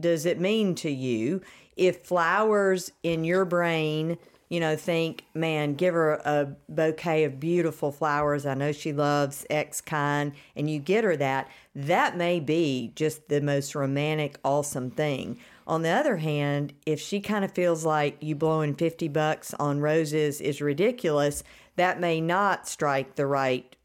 does 0.00 0.26
it 0.26 0.40
mean 0.40 0.74
to 0.76 0.90
you 0.90 1.42
if 1.76 2.06
flowers 2.06 2.90
in 3.02 3.24
your 3.24 3.44
brain 3.44 4.16
you 4.48 4.60
know 4.60 4.76
think 4.76 5.24
man 5.34 5.74
give 5.74 5.94
her 5.94 6.14
a 6.24 6.54
bouquet 6.68 7.24
of 7.24 7.40
beautiful 7.40 7.92
flowers. 7.92 8.46
I 8.46 8.54
know 8.54 8.72
she 8.72 8.92
loves 8.92 9.46
x 9.50 9.80
kind 9.80 10.32
and 10.56 10.70
you 10.70 10.78
get 10.78 11.04
her 11.04 11.16
that. 11.16 11.48
That 11.74 12.16
may 12.16 12.40
be 12.40 12.92
just 12.94 13.28
the 13.28 13.40
most 13.40 13.74
romantic 13.74 14.38
awesome 14.44 14.90
thing. 14.90 15.38
On 15.66 15.82
the 15.82 15.90
other 15.90 16.16
hand 16.18 16.72
if 16.86 17.00
she 17.00 17.20
kind 17.20 17.44
of 17.44 17.52
feels 17.52 17.84
like 17.84 18.16
you 18.20 18.34
blowing 18.34 18.74
50 18.74 19.08
bucks 19.08 19.54
on 19.54 19.80
roses 19.80 20.40
is 20.40 20.60
ridiculous 20.60 21.42
that 21.76 22.00
may 22.00 22.20
not 22.20 22.68
strike 22.68 23.16
the 23.16 23.26
right 23.26 23.76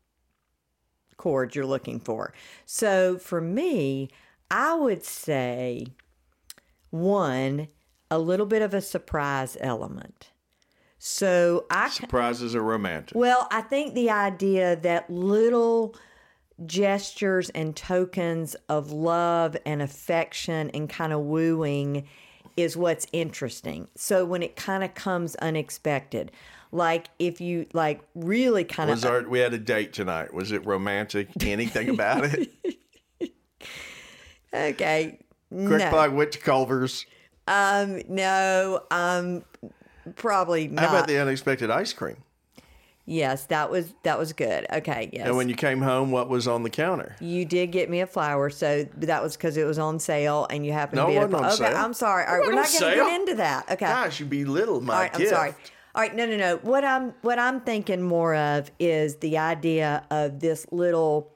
chord 1.18 1.56
you're 1.56 1.66
looking 1.66 2.00
for. 2.00 2.34
So 2.66 3.18
for 3.18 3.42
me 3.42 4.10
i 4.52 4.74
would 4.74 5.04
say 5.04 5.86
one, 6.90 7.68
a 8.10 8.20
little 8.20 8.46
bit 8.46 8.62
of 8.62 8.74
a 8.74 8.82
surprise 8.82 9.58
element. 9.60 10.32
So 11.00 11.66
I 11.70 11.90
Surprises 11.90 12.56
are 12.56 12.62
romantic. 12.62 13.18
well, 13.18 13.48
I 13.52 13.62
think 13.62 13.96
the 13.96 14.10
idea 14.10 14.76
that 14.78 15.10
little 15.10 15.96
gestures 16.66 17.50
and 17.52 17.74
tokens 17.74 18.56
of 18.68 18.92
love 18.92 19.56
and 19.66 19.82
affection 19.82 20.70
and 20.72 20.90
kind 20.90 21.14
of 21.14 21.22
wooing 21.22 22.06
is 22.58 22.76
what's 22.76 23.08
interesting. 23.14 23.88
So 23.96 24.26
when 24.26 24.44
it 24.44 24.58
kind 24.58 24.84
of 24.84 24.94
comes 24.94 25.36
unexpected, 25.38 26.34
like 26.74 27.08
if 27.18 27.40
you 27.40 27.66
like 27.74 28.02
really 28.14 28.66
kind 28.66 28.90
Was 28.90 29.06
of 29.06 29.12
our, 29.12 29.22
we 29.30 29.40
had 29.40 29.54
a 29.54 29.58
date 29.58 29.94
tonight. 29.94 30.34
Was 30.34 30.52
it 30.52 30.66
romantic? 30.66 31.30
Anything 31.42 31.90
about 31.90 32.26
it? 32.26 32.52
okay, 34.54 35.20
Quick 35.50 35.80
no, 35.80 35.90
plug 35.90 36.14
went 36.14 36.34
to 36.34 36.40
Culver's. 36.40 37.06
um, 37.48 38.02
no, 38.10 38.84
um, 38.92 39.44
probably 40.16 40.68
not. 40.68 40.86
How 40.86 40.90
about 40.96 41.08
the 41.08 41.18
unexpected 41.20 41.70
ice 41.70 41.94
cream? 41.94 42.18
Yes, 43.06 43.46
that 43.48 43.72
was 43.72 43.94
that 44.04 44.20
was 44.20 44.34
good. 44.34 44.68
Okay, 44.72 45.10
yes. 45.12 45.26
And 45.26 45.36
when 45.36 45.50
you 45.50 45.56
came 45.56 45.82
home, 45.82 46.12
what 46.12 46.30
was 46.30 46.48
on 46.48 46.62
the 46.62 46.70
counter? 46.70 47.16
you 47.20 47.44
did 47.44 47.72
get 47.72 47.90
me 47.90 48.02
a 48.02 48.06
flower, 48.08 48.52
so 48.52 48.84
that 48.98 49.24
was 49.24 49.36
because 49.36 49.58
it 49.58 49.64
was 49.64 49.80
on 49.80 49.98
sale, 49.98 50.46
and 50.52 50.64
you 50.64 50.74
happened 50.74 50.98
No, 50.98 51.08
to 51.08 51.12
be 51.12 51.16
it 51.16 51.24
a, 51.24 51.28
wasn't 51.28 51.36
on 51.36 51.46
okay. 51.46 51.56
sale. 51.74 51.78
I'm 51.78 51.94
sorry. 51.96 52.26
All 52.28 52.36
It 52.36 52.38
right, 52.38 52.46
we're 52.48 52.52
not 52.54 52.62
wasn't 52.66 52.82
going 52.82 52.98
to 52.98 53.04
get 53.04 53.20
into 53.22 53.36
that. 53.36 53.72
Okay. 53.72 53.88
Gosh, 53.88 54.20
you 54.20 54.28
belittle 54.28 54.82
my 54.82 54.94
All 54.94 55.00
right, 55.00 55.16
I'm 55.16 55.26
sorry. 55.28 55.56
All 55.96 56.04
right, 56.04 56.16
no, 56.16 56.28
no, 56.28 56.38
no. 56.38 56.58
What 56.58 56.86
I'm 56.86 57.16
what 57.24 57.40
I'm 57.40 57.62
thinking 57.62 58.04
more 58.04 58.36
of 58.36 58.70
is 58.80 59.16
the 59.16 59.40
idea 59.40 60.06
of 60.12 60.40
this 60.40 60.68
little 60.72 61.34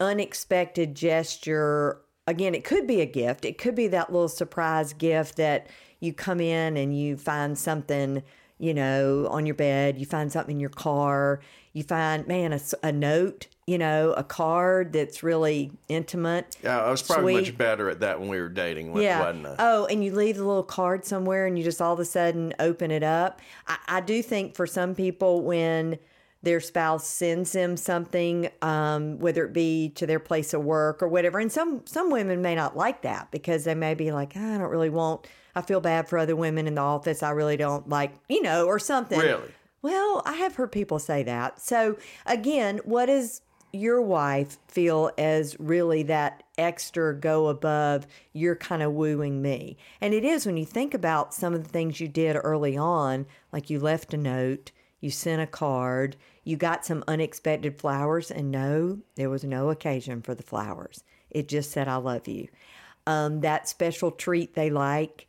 unexpected 0.00 0.94
gesture. 0.94 2.00
Again, 2.26 2.54
it 2.56 2.64
could 2.64 2.88
be 2.88 3.00
a 3.00 3.06
gift. 3.06 3.44
It 3.44 3.56
could 3.56 3.76
be 3.76 3.86
that 3.88 4.12
little 4.12 4.28
surprise 4.28 4.92
gift 4.92 5.36
that 5.36 5.68
you 6.00 6.12
come 6.12 6.40
in 6.40 6.76
and 6.76 6.98
you 6.98 7.16
find 7.16 7.56
something, 7.58 8.22
you 8.58 8.74
know, 8.74 9.26
on 9.30 9.46
your 9.46 9.54
bed. 9.54 9.98
You 9.98 10.06
find 10.06 10.30
something 10.30 10.56
in 10.56 10.60
your 10.60 10.70
car. 10.70 11.40
You 11.72 11.82
find, 11.82 12.26
man, 12.26 12.52
a, 12.52 12.60
a 12.82 12.90
note, 12.92 13.48
you 13.66 13.76
know, 13.76 14.12
a 14.12 14.24
card 14.24 14.92
that's 14.94 15.22
really 15.22 15.72
intimate. 15.88 16.56
Yeah, 16.62 16.80
I 16.82 16.90
was 16.90 17.02
probably 17.02 17.34
Sweet. 17.34 17.48
much 17.50 17.58
better 17.58 17.90
at 17.90 18.00
that 18.00 18.18
when 18.18 18.28
we 18.28 18.40
were 18.40 18.48
dating, 18.48 18.92
wa- 18.94 19.00
Yeah. 19.00 19.20
wasn't 19.20 19.46
I? 19.46 19.56
Oh, 19.58 19.84
and 19.86 20.02
you 20.02 20.14
leave 20.14 20.36
the 20.36 20.44
little 20.44 20.62
card 20.62 21.04
somewhere 21.04 21.46
and 21.46 21.58
you 21.58 21.64
just 21.64 21.82
all 21.82 21.92
of 21.92 22.00
a 22.00 22.04
sudden 22.06 22.54
open 22.58 22.90
it 22.90 23.02
up. 23.02 23.40
I, 23.66 23.76
I 23.88 24.00
do 24.00 24.22
think 24.22 24.54
for 24.54 24.66
some 24.66 24.94
people, 24.94 25.42
when 25.42 25.98
their 26.42 26.60
spouse 26.60 27.06
sends 27.06 27.52
them 27.52 27.76
something, 27.76 28.48
um, 28.62 29.18
whether 29.18 29.44
it 29.44 29.52
be 29.52 29.90
to 29.96 30.06
their 30.06 30.20
place 30.20 30.54
of 30.54 30.62
work 30.64 31.02
or 31.02 31.08
whatever, 31.08 31.38
and 31.40 31.50
some 31.52 31.82
some 31.86 32.08
women 32.10 32.40
may 32.40 32.54
not 32.54 32.76
like 32.76 33.02
that 33.02 33.30
because 33.32 33.64
they 33.64 33.74
may 33.74 33.94
be 33.94 34.12
like, 34.12 34.36
I 34.36 34.56
don't 34.56 34.70
really 34.70 34.90
want. 34.90 35.26
I 35.56 35.62
feel 35.62 35.80
bad 35.80 36.06
for 36.06 36.18
other 36.18 36.36
women 36.36 36.68
in 36.68 36.74
the 36.74 36.82
office. 36.82 37.22
I 37.22 37.30
really 37.30 37.56
don't 37.56 37.88
like, 37.88 38.12
you 38.28 38.42
know, 38.42 38.66
or 38.66 38.78
something. 38.78 39.18
Really? 39.18 39.50
Well, 39.80 40.22
I 40.26 40.34
have 40.34 40.56
heard 40.56 40.70
people 40.70 40.98
say 40.98 41.22
that. 41.22 41.60
So, 41.62 41.96
again, 42.26 42.80
what 42.84 43.06
does 43.06 43.40
your 43.72 44.02
wife 44.02 44.58
feel 44.68 45.10
as 45.16 45.58
really 45.58 46.02
that 46.04 46.42
extra 46.58 47.14
go 47.14 47.48
above 47.48 48.06
you're 48.34 48.54
kind 48.54 48.82
of 48.82 48.92
wooing 48.92 49.40
me? 49.40 49.78
And 50.00 50.12
it 50.12 50.24
is 50.24 50.44
when 50.44 50.58
you 50.58 50.66
think 50.66 50.92
about 50.92 51.32
some 51.32 51.54
of 51.54 51.62
the 51.64 51.70
things 51.70 52.00
you 52.00 52.08
did 52.08 52.36
early 52.36 52.76
on, 52.76 53.24
like 53.50 53.70
you 53.70 53.80
left 53.80 54.12
a 54.12 54.18
note, 54.18 54.72
you 55.00 55.10
sent 55.10 55.40
a 55.40 55.46
card, 55.46 56.16
you 56.44 56.58
got 56.58 56.84
some 56.84 57.02
unexpected 57.08 57.78
flowers, 57.78 58.30
and 58.30 58.50
no, 58.50 58.98
there 59.14 59.30
was 59.30 59.44
no 59.44 59.70
occasion 59.70 60.20
for 60.20 60.34
the 60.34 60.42
flowers. 60.42 61.02
It 61.30 61.48
just 61.48 61.70
said, 61.70 61.88
I 61.88 61.96
love 61.96 62.28
you. 62.28 62.48
Um, 63.06 63.40
that 63.40 63.68
special 63.68 64.10
treat 64.10 64.54
they 64.54 64.70
like. 64.70 65.26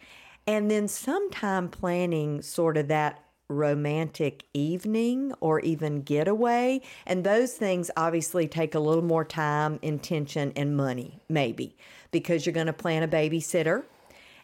And 0.47 0.71
then 0.71 0.87
sometime 0.87 1.69
planning 1.69 2.41
sort 2.41 2.77
of 2.77 2.87
that 2.87 3.23
romantic 3.49 4.43
evening 4.53 5.33
or 5.39 5.59
even 5.61 6.01
getaway. 6.01 6.81
And 7.05 7.23
those 7.23 7.53
things 7.53 7.91
obviously 7.95 8.47
take 8.47 8.75
a 8.75 8.79
little 8.79 9.03
more 9.03 9.25
time, 9.25 9.79
intention, 9.81 10.51
and 10.55 10.75
money, 10.75 11.21
maybe, 11.29 11.77
because 12.11 12.45
you're 12.45 12.53
going 12.53 12.67
to 12.67 12.73
plan 12.73 13.03
a 13.03 13.07
babysitter. 13.07 13.83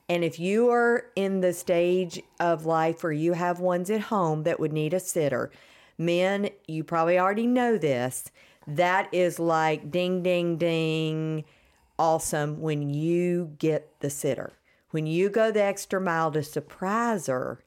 And 0.10 0.24
if 0.24 0.40
you 0.40 0.70
are 0.70 1.06
in 1.16 1.42
the 1.42 1.54
stage 1.54 2.22
of 2.40 2.66
life 2.66 3.04
where 3.04 3.12
you 3.12 3.34
have 3.34 3.60
ones 3.60 3.90
at 3.90 4.02
home 4.02 4.44
that 4.44 4.60
would 4.60 4.74
need 4.74 4.94
a 4.94 5.00
sitter, 5.00 5.52
men, 5.98 6.50
you 6.68 6.84
probably 6.84 7.18
already 7.18 7.48
know 7.48 7.78
this. 7.78 8.26
That 8.68 9.10
is 9.14 9.40
like 9.40 9.92
ding, 9.92 10.24
ding, 10.24 10.58
ding, 10.58 11.46
awesome 11.98 12.62
when 12.62 12.90
you 12.90 13.56
get 13.58 14.00
the 14.00 14.10
sitter. 14.10 14.54
When 14.92 15.06
you 15.08 15.30
go 15.30 15.52
the 15.52 15.64
extra 15.64 16.00
mile 16.00 16.32
to 16.32 16.44
surprise 16.44 17.28
her, 17.28 17.60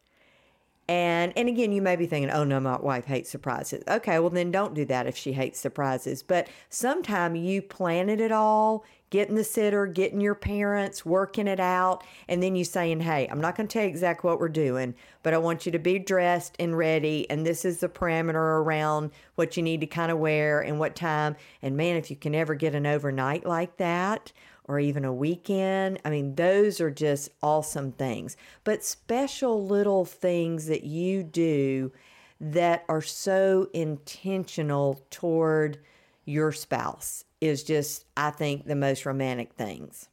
and 0.89 1.33
and 1.37 1.49
again, 1.49 1.73
you 1.73 1.83
may 1.83 1.97
be 1.97 2.07
thinking, 2.07 2.31
"Oh 2.31 2.45
no, 2.45 2.61
my 2.61 2.79
wife 2.79 3.07
hates 3.07 3.29
surprises." 3.31 3.83
Okay, 3.89 4.19
well 4.19 4.31
then 4.31 4.51
don't 4.51 4.75
do 4.75 4.85
that 4.85 5.07
if 5.07 5.17
she 5.17 5.33
hates 5.33 5.59
surprises. 5.59 6.23
But 6.23 6.49
sometime 6.71 7.35
you 7.35 7.61
planted 7.61 8.21
it 8.21 8.31
all, 8.31 8.85
getting 9.11 9.35
the 9.35 9.43
sitter, 9.45 9.87
getting 9.87 10.21
your 10.21 10.35
parents, 10.37 11.05
working 11.05 11.49
it 11.49 11.59
out, 11.59 12.05
and 12.29 12.41
then 12.41 12.55
you 12.55 12.65
saying, 12.65 13.01
"Hey, 13.01 13.27
I'm 13.29 13.41
not 13.41 13.57
going 13.57 13.67
to 13.67 13.73
tell 13.73 13.83
you 13.83 13.89
exactly 13.89 14.29
what 14.29 14.39
we're 14.39 14.49
doing, 14.49 14.95
but 15.25 15.35
I 15.35 15.39
want 15.39 15.67
you 15.67 15.73
to 15.73 15.79
be 15.79 15.99
dressed 15.99 16.55
and 16.61 16.79
ready, 16.79 17.29
and 17.31 17.45
this 17.45 17.65
is 17.65 17.81
the 17.81 17.89
parameter 17.89 18.37
around 18.37 19.11
what 19.35 19.57
you 19.57 19.65
need 19.65 19.81
to 19.81 19.87
kind 19.87 20.13
of 20.13 20.19
wear 20.19 20.61
and 20.61 20.79
what 20.79 20.95
time." 20.95 21.35
And 21.63 21.77
man, 21.77 21.97
if 21.97 22.11
you 22.11 22.17
can 22.17 22.35
ever 22.35 22.55
get 22.55 22.77
an 22.77 22.87
overnight 22.87 23.45
like 23.45 23.77
that, 23.79 24.33
or 24.67 24.79
even 24.81 25.05
a 25.05 25.13
weekend. 25.13 26.01
I 26.05 26.11
mean, 26.11 26.35
those 26.35 26.81
are 26.81 26.91
just 26.91 27.31
awesome 27.43 27.93
things. 27.93 28.37
But 28.65 28.85
special 28.85 29.65
little 29.65 30.05
things 30.05 30.67
that 30.67 30.85
you 30.85 31.23
do 31.23 31.93
that 32.41 32.85
are 32.89 33.03
so 33.03 33.69
intentional 33.73 35.01
toward 35.11 35.79
your 36.25 36.53
spouse 36.53 37.25
is 37.41 37.63
just, 37.63 38.05
I 38.17 38.31
think, 38.31 38.67
the 38.67 38.75
most 38.77 39.07
romantic 39.07 39.53
things. 39.55 40.09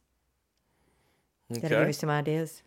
Did 1.52 1.64
I 1.66 1.68
give 1.68 1.86
you 1.88 1.92
some 1.92 2.10
ideas? 2.10 2.62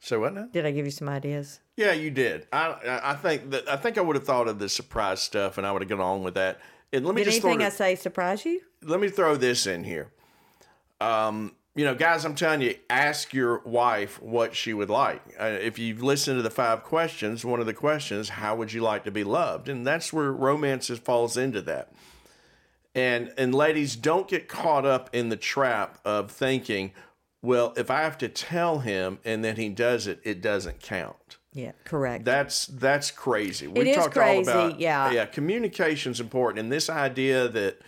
So 0.00 0.20
what 0.20 0.34
now? 0.34 0.48
Did 0.52 0.66
I 0.66 0.70
give 0.72 0.84
you 0.84 0.90
some 0.90 1.08
ideas? 1.08 1.60
Yeah, 1.76 1.92
you 1.92 2.10
did. 2.10 2.46
I 2.52 2.66
I- 2.68 3.10
I 3.12 3.14
think 3.14 3.50
that 3.50 3.68
I 3.68 3.76
think 3.76 3.98
I 3.98 4.00
would 4.00 4.16
have 4.16 4.24
thought 4.24 4.48
of 4.48 4.58
the 4.58 4.68
surprise 4.68 5.20
stuff, 5.20 5.58
and 5.58 5.66
I 5.66 5.72
would 5.72 5.82
have 5.82 5.88
gone 5.88 6.00
on 6.00 6.22
with 6.22 6.34
that. 6.34 6.60
And 6.92 7.04
let 7.04 7.14
me 7.14 7.22
Did 7.22 7.32
just 7.32 7.44
anything 7.44 7.58
throw, 7.60 7.66
I 7.66 7.70
say 7.70 7.94
surprise 7.96 8.44
you? 8.44 8.60
let 8.82 9.00
me 9.00 9.08
throw 9.08 9.36
this 9.36 9.66
in 9.66 9.84
here. 9.84 10.12
Um, 11.00 11.54
you 11.74 11.84
know, 11.84 11.94
guys, 11.94 12.24
I'm 12.24 12.34
telling 12.34 12.62
you, 12.62 12.74
ask 12.88 13.34
your 13.34 13.60
wife 13.66 14.20
what 14.22 14.56
she 14.56 14.72
would 14.72 14.88
like. 14.88 15.22
Uh, 15.38 15.44
if 15.44 15.78
you've 15.78 16.02
listened 16.02 16.38
to 16.38 16.42
the 16.42 16.50
five 16.50 16.82
questions, 16.82 17.44
one 17.44 17.60
of 17.60 17.66
the 17.66 17.74
questions, 17.74 18.30
how 18.30 18.56
would 18.56 18.72
you 18.72 18.80
like 18.80 19.04
to 19.04 19.10
be 19.10 19.24
loved? 19.24 19.68
And 19.68 19.86
that's 19.86 20.10
where 20.10 20.32
romance 20.32 20.88
falls 20.98 21.36
into 21.36 21.60
that. 21.62 21.92
And 22.94 23.30
and 23.36 23.54
ladies, 23.54 23.94
don't 23.94 24.26
get 24.26 24.48
caught 24.48 24.86
up 24.86 25.10
in 25.12 25.28
the 25.28 25.36
trap 25.36 25.98
of 26.02 26.30
thinking, 26.30 26.92
well, 27.42 27.74
if 27.76 27.90
I 27.90 28.00
have 28.00 28.16
to 28.18 28.28
tell 28.28 28.78
him 28.78 29.18
and 29.22 29.44
then 29.44 29.56
he 29.56 29.68
does 29.68 30.06
it, 30.06 30.20
it 30.24 30.40
doesn't 30.40 30.80
count. 30.80 31.36
Yeah, 31.52 31.72
correct. 31.84 32.24
That's 32.24 32.66
that's 32.66 33.10
crazy. 33.10 33.66
We 33.66 33.80
It 33.80 33.86
is 33.88 33.96
talked 33.96 34.14
crazy, 34.14 34.50
all 34.50 34.68
about 34.68 34.80
yeah. 34.80 35.10
yeah. 35.10 35.26
Communication's 35.26 36.20
important, 36.20 36.58
and 36.60 36.72
this 36.72 36.88
idea 36.88 37.48
that 37.48 37.80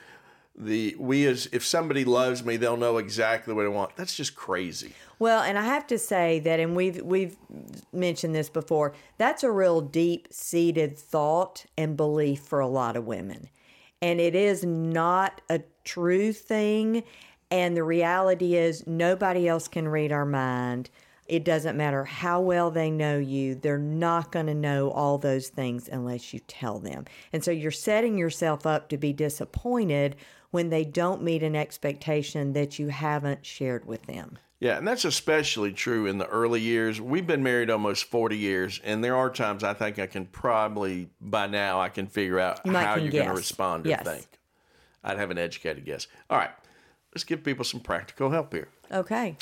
the 0.58 0.96
we 0.98 1.24
as 1.26 1.48
if 1.52 1.64
somebody 1.64 2.04
loves 2.04 2.44
me, 2.44 2.56
they'll 2.56 2.76
know 2.76 2.98
exactly 2.98 3.54
what 3.54 3.64
I 3.64 3.68
want. 3.68 3.96
That's 3.96 4.14
just 4.14 4.34
crazy. 4.34 4.92
Well, 5.20 5.42
and 5.42 5.58
I 5.58 5.64
have 5.64 5.86
to 5.88 5.98
say 5.98 6.40
that, 6.40 6.60
and 6.60 6.74
we've 6.74 7.00
we've 7.02 7.36
mentioned 7.92 8.34
this 8.34 8.50
before. 8.50 8.94
That's 9.16 9.44
a 9.44 9.50
real 9.50 9.80
deep 9.80 10.28
seated 10.30 10.98
thought 10.98 11.64
and 11.76 11.96
belief 11.96 12.40
for 12.40 12.60
a 12.60 12.68
lot 12.68 12.96
of 12.96 13.06
women, 13.06 13.48
and 14.02 14.20
it 14.20 14.34
is 14.34 14.64
not 14.64 15.40
a 15.48 15.62
true 15.84 16.32
thing. 16.32 17.04
And 17.50 17.74
the 17.74 17.84
reality 17.84 18.56
is, 18.56 18.86
nobody 18.86 19.48
else 19.48 19.68
can 19.68 19.88
read 19.88 20.12
our 20.12 20.26
mind. 20.26 20.90
It 21.28 21.44
doesn't 21.44 21.76
matter 21.76 22.04
how 22.04 22.40
well 22.40 22.70
they 22.70 22.90
know 22.90 23.18
you; 23.18 23.54
they're 23.54 23.78
not 23.78 24.32
going 24.32 24.46
to 24.46 24.54
know 24.54 24.90
all 24.90 25.18
those 25.18 25.48
things 25.48 25.88
unless 25.88 26.32
you 26.32 26.40
tell 26.40 26.78
them. 26.78 27.04
And 27.32 27.44
so 27.44 27.50
you're 27.50 27.70
setting 27.70 28.16
yourself 28.16 28.66
up 28.66 28.88
to 28.88 28.96
be 28.96 29.12
disappointed 29.12 30.16
when 30.50 30.70
they 30.70 30.84
don't 30.84 31.22
meet 31.22 31.42
an 31.42 31.54
expectation 31.54 32.54
that 32.54 32.78
you 32.78 32.88
haven't 32.88 33.44
shared 33.44 33.84
with 33.84 34.06
them. 34.06 34.38
Yeah, 34.60 34.78
and 34.78 34.88
that's 34.88 35.04
especially 35.04 35.72
true 35.72 36.06
in 36.06 36.18
the 36.18 36.26
early 36.26 36.60
years. 36.60 37.00
We've 37.00 37.26
been 37.26 37.44
married 37.44 37.70
almost 37.70 38.04
40 38.06 38.36
years, 38.36 38.80
and 38.82 39.04
there 39.04 39.14
are 39.14 39.30
times 39.30 39.62
I 39.62 39.72
think 39.72 40.00
I 40.00 40.06
can 40.06 40.26
probably, 40.26 41.10
by 41.20 41.46
now, 41.46 41.80
I 41.80 41.90
can 41.90 42.08
figure 42.08 42.40
out 42.40 42.66
might 42.66 42.84
how 42.84 42.94
can 42.94 43.04
you're 43.04 43.12
going 43.12 43.28
to 43.28 43.34
respond 43.34 43.84
to 43.84 43.90
Yes. 43.90 44.02
think. 44.02 44.26
I'd 45.04 45.18
have 45.18 45.30
an 45.30 45.38
educated 45.38 45.84
guess. 45.84 46.08
All 46.28 46.38
right, 46.38 46.50
let's 47.14 47.22
give 47.22 47.44
people 47.44 47.64
some 47.64 47.78
practical 47.80 48.30
help 48.30 48.52
here. 48.52 48.68
Okay. 48.90 49.36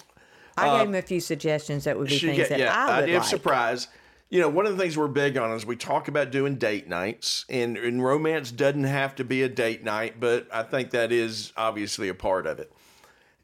I 0.57 0.79
gave 0.79 0.89
him 0.89 0.95
a 0.95 1.03
few 1.03 1.21
suggestions 1.21 1.85
that 1.85 1.99
would 1.99 2.09
be 2.09 2.19
things 2.19 2.37
get- 2.37 2.49
that 2.51 2.59
yeah, 2.59 2.75
I 2.75 2.87
would 2.87 3.05
idea 3.05 3.15
like. 3.17 3.25
of 3.25 3.29
surprise. 3.29 3.89
You 4.29 4.41
know, 4.41 4.49
one 4.49 4.67
of 4.67 4.77
the 4.77 4.83
things 4.83 4.99
we're 4.99 5.07
big 5.07 5.37
on 5.37 5.53
is 5.53 5.65
we 5.65 5.77
talk 5.77 6.09
about 6.09 6.33
doing 6.33 6.57
date 6.57 6.89
nights, 6.89 7.45
and, 7.49 7.77
and 7.77 8.03
romance 8.05 8.51
doesn't 8.51 8.83
have 8.85 9.15
to 9.17 9.25
be 9.25 9.43
a 9.43 9.49
date 9.49 9.85
night, 9.85 10.19
but 10.19 10.49
I 10.53 10.65
think 10.65 10.91
that 10.91 11.13
is 11.13 11.53
obviously 11.57 12.09
a 12.09 12.15
part 12.15 12.47
of 12.47 12.59
it. 12.59 12.73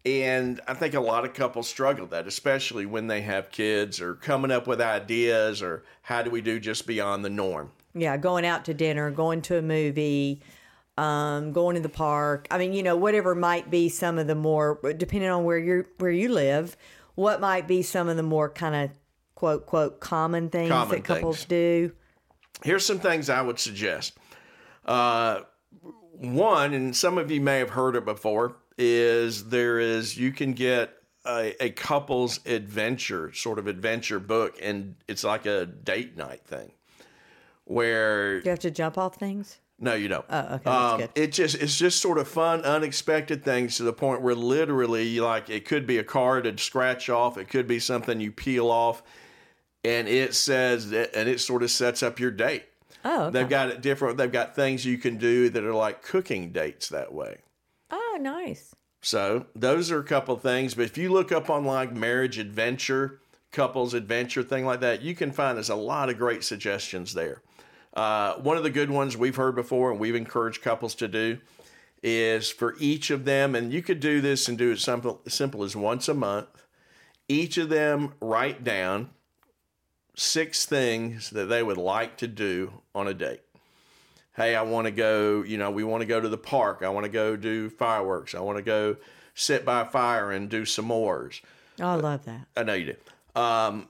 And 0.04 0.61
I 0.66 0.75
think 0.75 0.95
a 0.95 1.00
lot 1.00 1.25
of 1.25 1.35
couples 1.35 1.69
struggle 1.69 2.04
with 2.04 2.11
that, 2.11 2.26
especially 2.26 2.87
when 2.87 3.07
they 3.07 3.21
have 3.21 3.52
kids 3.52 4.00
or 4.00 4.14
coming 4.14 4.50
up 4.50 4.66
with 4.66 4.81
ideas 4.81 5.62
or 5.62 5.85
how 6.02 6.23
do 6.23 6.31
we 6.31 6.40
do 6.40 6.59
just 6.59 6.87
beyond 6.88 7.25
the 7.25 7.31
norm. 7.31 7.71
Yeah, 7.95 8.16
going 8.16 8.45
out 8.45 8.64
to 8.64 8.75
dinner, 8.75 9.12
going 9.12 9.42
to 9.42 9.59
a 9.59 9.62
movie, 9.62 10.42
um, 10.99 11.52
going 11.52 11.76
to 11.76 11.81
the 11.81 11.88
park. 11.88 12.49
I 12.50 12.59
mean, 12.59 12.73
you 12.73 12.83
know, 12.83 12.97
whatever 12.97 13.37
might 13.37 13.71
be 13.71 13.88
some 13.88 14.19
of 14.19 14.26
the 14.26 14.35
more 14.35 14.81
depending 14.97 15.31
on 15.31 15.45
where 15.45 15.59
you 15.59 15.85
where 15.99 16.11
you 16.11 16.31
live, 16.33 16.76
what 17.14 17.40
might 17.40 17.69
be 17.69 17.83
some 17.83 18.09
of 18.09 18.16
the 18.16 18.23
more 18.23 18.49
kind 18.49 18.75
of 18.75 18.90
quote 19.35 19.66
quote 19.66 20.00
common 20.00 20.50
things 20.50 20.71
Common 20.71 20.97
that 20.97 21.04
couples 21.04 21.45
things. 21.45 21.49
do. 21.49 21.92
Here's 22.62 22.87
some 22.87 23.00
things 23.00 23.28
I 23.28 23.42
would 23.42 23.59
suggest. 23.59 24.16
Uh, 24.85 25.40
one, 26.12 26.75
and 26.75 26.95
some 26.95 27.19
of 27.19 27.31
you 27.31 27.40
may 27.40 27.59
have 27.59 27.71
heard 27.71 27.97
it 27.97 28.04
before, 28.04 28.57
is 28.78 29.49
there 29.49 29.81
is 29.81 30.16
you 30.16 30.33
can 30.33 30.52
get 30.52 30.95
a, 31.26 31.54
a 31.62 31.71
couple's 31.71 32.40
adventure 32.47 33.33
sort 33.33 33.59
of 33.59 33.66
adventure 33.66 34.21
book, 34.21 34.57
and 34.62 34.95
it's 35.09 35.25
like 35.25 35.47
a 35.47 35.66
date 35.66 36.16
night 36.16 36.45
thing, 36.45 36.73
where 37.64 38.37
you 38.37 38.50
have 38.50 38.61
to 38.61 38.71
jump 38.71 38.99
off 38.99 39.16
things? 39.16 39.59
No, 39.82 39.94
you 39.94 40.08
don't. 40.08 40.24
Oh, 40.30 40.54
okay, 40.54 40.70
um. 40.70 41.08
It 41.14 41.32
just 41.32 41.56
it's 41.56 41.76
just 41.76 42.00
sort 42.00 42.18
of 42.18 42.28
fun, 42.28 42.62
unexpected 42.62 43.44
things 43.44 43.76
to 43.76 43.82
the 43.82 43.92
point 43.92 44.22
where 44.22 44.34
literally, 44.34 45.20
like, 45.20 45.50
it 45.50 45.66
could 45.66 45.86
be 45.86 45.98
a 45.98 46.04
card 46.04 46.44
to 46.44 46.56
scratch 46.56 47.10
off, 47.10 47.36
it 47.36 47.48
could 47.48 47.66
be 47.66 47.78
something 47.78 48.20
you 48.20 48.30
peel 48.32 48.70
off, 48.70 49.02
and 49.84 50.08
it 50.08 50.34
says 50.34 50.90
that, 50.90 51.14
and 51.14 51.28
it 51.28 51.40
sort 51.40 51.62
of 51.62 51.70
sets 51.70 52.02
up 52.02 52.20
your 52.20 52.30
date. 52.30 52.64
Oh, 53.04 53.24
okay. 53.24 53.32
They've 53.32 53.48
got 53.48 53.70
it 53.70 53.80
different. 53.80 54.16
They've 54.16 54.30
got 54.30 54.54
things 54.54 54.86
you 54.86 54.98
can 54.98 55.18
do 55.18 55.48
that 55.50 55.64
are 55.64 55.74
like 55.74 56.02
cooking 56.02 56.52
dates 56.52 56.88
that 56.88 57.12
way. 57.12 57.38
oh, 57.90 58.18
nice. 58.20 58.74
So 59.02 59.46
those 59.56 59.90
are 59.90 59.98
a 59.98 60.04
couple 60.04 60.36
things. 60.36 60.74
But 60.74 60.84
if 60.84 60.96
you 60.96 61.10
look 61.10 61.32
up 61.32 61.50
on 61.50 61.64
like 61.64 61.92
marriage 61.92 62.38
adventure, 62.38 63.20
couples 63.50 63.94
adventure, 63.94 64.44
thing 64.44 64.64
like 64.64 64.80
that, 64.80 65.02
you 65.02 65.16
can 65.16 65.32
find 65.32 65.56
there's 65.56 65.68
a 65.70 65.74
lot 65.74 66.08
of 66.08 66.18
great 66.18 66.44
suggestions 66.44 67.12
there. 67.14 67.42
Uh, 67.94 68.34
one 68.34 68.56
of 68.56 68.62
the 68.62 68.70
good 68.70 68.90
ones 68.90 69.16
we've 69.16 69.37
heard 69.37 69.54
before 69.54 69.90
and 69.90 70.00
we've 70.00 70.14
encouraged 70.14 70.62
couples 70.62 70.94
to 70.94 71.08
do 71.08 71.38
is 72.02 72.50
for 72.50 72.75
each 72.80 73.11
of 73.11 73.25
them, 73.25 73.54
and 73.54 73.72
you 73.72 73.82
could 73.82 74.00
do 74.00 74.20
this 74.20 74.49
and 74.49 74.58
do 74.58 74.72
it 74.72 74.78
simple, 74.80 75.20
simple 75.28 75.62
as 75.62 75.76
once 75.76 76.08
a 76.08 76.14
month. 76.14 76.64
Each 77.28 77.56
of 77.58 77.68
them 77.68 78.14
write 78.20 78.64
down 78.64 79.11
six 80.16 80.66
things 80.66 81.30
that 81.30 81.46
they 81.46 81.62
would 81.62 81.76
like 81.76 82.16
to 82.18 82.26
do 82.26 82.82
on 82.94 83.06
a 83.06 83.14
date. 83.14 83.40
Hey, 84.34 84.56
I 84.56 84.62
want 84.62 84.87
to 84.87 84.90
go, 84.90 85.42
you 85.42 85.59
know, 85.59 85.70
we 85.70 85.85
want 85.85 86.00
to 86.00 86.07
go 86.07 86.20
to 86.20 86.28
the 86.28 86.38
park. 86.38 86.83
I 86.83 86.88
want 86.88 87.05
to 87.05 87.11
go 87.11 87.37
do 87.37 87.70
fireworks. 87.70 88.35
I 88.35 88.40
want 88.40 88.59
to 88.59 88.62
go 88.62 88.96
sit 89.35 89.64
by 89.64 89.83
a 89.83 89.85
fire 89.85 90.31
and 90.33 90.48
do 90.48 90.62
s'mores. 90.62 91.40
Oh, 91.81 91.87
I 91.87 91.94
love 91.94 92.24
that. 92.24 92.46
I 92.57 92.62
know 92.62 92.74
you 92.74 92.96
do. 92.96 93.40
Um, 93.40 93.88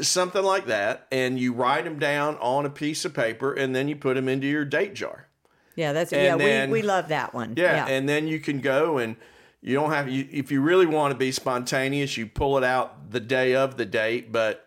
something 0.00 0.42
like 0.42 0.66
that. 0.66 1.06
And 1.12 1.38
you 1.38 1.52
write 1.52 1.84
them 1.84 1.98
down 1.98 2.36
on 2.38 2.66
a 2.66 2.70
piece 2.70 3.04
of 3.04 3.14
paper 3.14 3.52
and 3.52 3.74
then 3.74 3.88
you 3.88 3.96
put 3.96 4.14
them 4.14 4.28
into 4.28 4.46
your 4.46 4.64
date 4.64 4.94
jar. 4.94 5.28
Yeah, 5.76 5.92
that's 5.92 6.12
And 6.12 6.22
yeah. 6.40 6.46
then- 6.46 6.70
we 6.70 6.80
we 6.80 6.86
love 6.86 7.08
that 7.08 7.32
one. 7.34 7.54
Yeah, 7.56 7.86
and 7.86 8.08
then 8.08 8.28
you 8.28 8.40
can 8.40 8.60
go 8.60 8.98
and 8.98 9.16
you 9.62 9.74
don't 9.74 9.90
have 9.90 10.08
you 10.08 10.28
if 10.30 10.50
you 10.50 10.60
really 10.60 10.86
want 10.86 11.12
to 11.12 11.18
be 11.18 11.32
spontaneous, 11.32 12.16
you 12.16 12.26
pull 12.26 12.58
it 12.58 12.64
out 12.64 13.10
the 13.10 13.20
day 13.20 13.54
of 13.54 13.76
the 13.76 13.84
date, 13.86 14.32
but 14.32 14.66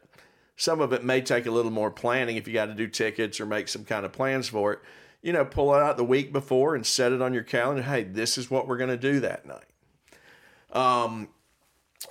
some 0.56 0.80
of 0.80 0.94
it 0.94 1.04
may 1.04 1.22
take 1.22 1.46
a 1.46 1.52
little 1.52 1.70
more 1.72 1.92
planning 1.92 2.38
if 2.38 2.48
you 2.48 2.54
got 2.54 2.68
to 2.68 2.74
do 2.74 2.88
tickets 2.88 3.40
or 3.42 3.46
make 3.46 3.68
some 3.68 3.84
kind 3.84 4.06
of 4.06 4.14
plans 4.14 4.48
for 4.48 4.74
it. 4.74 4.80
You 5.22 5.34
know, 5.34 5.44
pull 5.44 5.76
it 5.76 5.82
out 5.82 5.98
the 5.98 6.04
week 6.06 6.32
before 6.32 6.76
and 6.76 6.86
set 6.86 7.12
it 7.12 7.22
on 7.22 7.34
your 7.34 7.44
calendar. 7.44 7.82
Hey, 7.82 8.04
this 8.04 8.38
is 8.38 8.50
what 8.50 8.68
we're 8.68 8.78
going 8.78 8.90
to 8.92 8.98
do 8.98 9.20
that 9.20 9.46
night. 9.46 9.66
Um, 10.72 11.30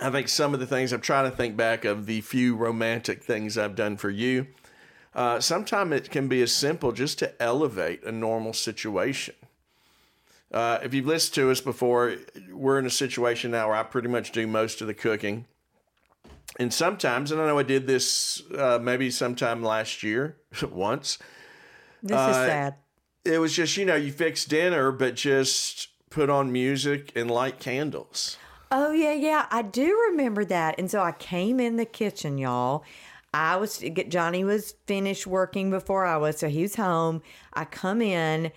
I 0.01 0.11
think 0.11 0.29
some 0.29 0.55
of 0.55 0.61
the 0.61 0.67
things 0.67 0.93
I'm 0.93 1.01
trying 1.01 1.31
to 1.31 1.37
think 1.37 1.57
back 1.57 1.85
of 1.85 2.07
the 2.07 2.21
few 2.21 2.57
romantic 2.57 3.23
things 3.23 3.57
I've 3.57 3.77
done 3.77 3.97
for 3.97 4.11
you. 4.11 4.49
Uh, 5.15 5.39
Sometimes 5.41 5.93
it 5.93 6.11
can 6.11 6.27
be 6.29 6.43
as 6.43 6.53
simple 6.53 6.93
just 6.93 7.19
to 7.21 7.41
elevate 7.41 8.03
a 8.05 8.13
normal 8.13 8.53
situation. 8.53 9.35
Uh, 10.53 10.79
if 10.83 10.95
you've 10.95 11.07
listened 11.07 11.35
to 11.35 11.51
us 11.51 11.61
before, 11.61 12.15
we're 12.53 12.79
in 12.79 12.87
a 12.87 12.91
situation 12.91 13.53
now 13.53 13.69
where 13.69 13.77
I 13.77 13.83
pretty 13.83 14.09
much 14.09 14.33
do 14.33 14.47
most 14.47 14.81
of 14.81 14.87
the 14.87 14.95
cooking. 14.95 15.47
And 16.59 16.73
sometimes, 16.73 17.33
and 17.33 17.41
I 17.41 17.47
know 17.47 17.59
I 17.59 17.65
did 17.65 17.87
this 17.87 18.43
uh, 18.57 18.79
maybe 18.81 19.11
sometime 19.11 19.63
last 19.63 20.03
year 20.03 20.37
once, 20.71 21.19
this 22.03 22.17
uh, 22.17 22.29
is 22.31 22.37
sad. 22.37 22.75
it 23.25 23.39
was 23.39 23.55
just, 23.55 23.77
you 23.77 23.85
know, 23.85 23.97
you 23.97 24.13
fix 24.13 24.45
dinner, 24.45 24.93
but 24.93 25.15
just 25.17 25.89
put 26.11 26.31
on 26.31 26.53
music 26.53 27.11
and 27.17 27.31
light 27.31 27.59
candles. 27.59 28.37
Oh 28.77 28.91
yeah, 28.91 29.13
yeah. 29.13 29.47
I 29.53 29.63
do 29.63 29.97
remember 30.11 30.45
that. 30.47 30.75
And 30.81 30.91
so 30.91 31.01
I 31.01 31.13
came 31.13 31.61
in 31.61 31.77
the 31.77 31.85
kitchen, 31.85 32.39
y'all. 32.39 32.83
I 33.33 33.55
was 33.55 33.85
Johnny 34.09 34.43
was 34.43 34.75
finished 34.87 35.29
working 35.29 35.71
before 35.71 36.05
I 36.05 36.17
was, 36.17 36.39
so 36.39 36.49
he 36.49 36.63
was 36.63 36.75
home. 36.75 37.23
I 37.53 37.67
come 37.67 38.03
in 38.03 38.51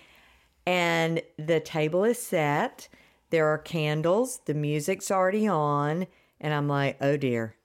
and 0.65 1.21
the 1.37 1.59
table 1.59 2.03
is 2.03 2.19
set. 2.19 2.89
There 3.29 3.45
are 3.45 3.59
candles, 3.59 4.41
the 4.45 4.55
music's 4.55 5.11
already 5.11 5.47
on, 5.47 6.07
and 6.41 6.51
I'm 6.51 6.67
like, 6.67 6.97
"Oh 6.99 7.15
dear." 7.15 7.55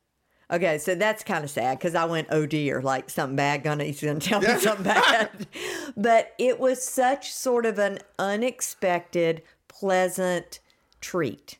Okay, 0.50 0.76
so 0.76 0.94
that's 0.94 1.24
kind 1.24 1.44
of 1.44 1.50
sad 1.50 1.78
because 1.78 1.94
I 1.94 2.04
went, 2.04 2.28
"Oh 2.30 2.44
dear," 2.44 2.82
like 2.82 3.08
something 3.08 3.36
bad 3.36 3.62
gonna 3.62 3.84
he's 3.84 4.02
gonna 4.02 4.20
tell 4.20 4.42
me 4.42 4.58
something 4.58 4.84
bad. 4.84 5.46
but 5.96 6.34
it 6.38 6.60
was 6.60 6.84
such 6.84 7.32
sort 7.32 7.64
of 7.64 7.78
an 7.78 8.00
unexpected, 8.18 9.40
pleasant 9.68 10.60
treat. 11.00 11.56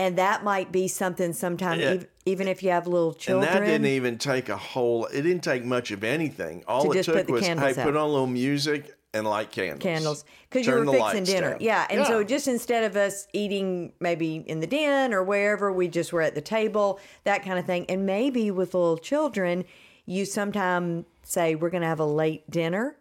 And 0.00 0.16
that 0.16 0.42
might 0.42 0.72
be 0.72 0.88
something 0.88 1.34
sometimes, 1.34 1.82
Yeah. 1.82 1.90
ev- 1.90 2.06
even 2.24 2.48
if 2.48 2.62
you 2.62 2.70
have 2.70 2.86
little 2.86 3.12
children. 3.12 3.52
And 3.52 3.62
that 3.62 3.66
didn't 3.66 3.86
even 3.86 4.16
take 4.16 4.48
a 4.48 4.56
whole, 4.56 5.04
it 5.04 5.20
didn't 5.20 5.44
take 5.44 5.62
much 5.62 5.90
of 5.90 6.02
anything. 6.02 6.64
All 6.66 6.90
it 6.92 7.02
took 7.04 7.28
was, 7.28 7.42
hey, 7.46 7.54
candles 7.54 7.76
put 7.76 7.96
on 7.96 7.96
a 7.96 8.06
little 8.06 8.26
music 8.26 8.94
and 9.12 9.26
light 9.26 9.50
candles. 9.50 9.82
candles 9.82 10.24
because 10.48 10.66
you 10.66 10.72
were 10.72 10.86
fixing 10.86 11.24
dinner. 11.24 11.50
down. 11.50 11.58
Yeah. 11.60 11.86
And 11.90 12.06
so 12.06 12.24
just 12.24 12.48
instead 12.48 12.84
of 12.84 12.96
us 12.96 13.28
eating 13.34 13.92
maybe 14.00 14.36
in 14.36 14.60
the 14.60 14.66
den 14.66 15.12
or 15.12 15.22
wherever, 15.22 15.70
we 15.70 15.86
just 15.86 16.14
were 16.14 16.22
at 16.22 16.34
the 16.34 16.40
table, 16.40 16.98
that 17.24 17.44
kind 17.44 17.58
of 17.58 17.66
thing. 17.66 17.84
And 17.90 18.06
maybe 18.06 18.50
with 18.50 18.72
little 18.72 18.96
children, 18.96 19.66
you 20.06 20.24
sometimes 20.24 21.04
say, 21.24 21.56
We're 21.56 21.68
going 21.70 21.82
to 21.82 21.88
have 21.88 22.00
a 22.00 22.06
late 22.06 22.48
dinner 22.50 22.96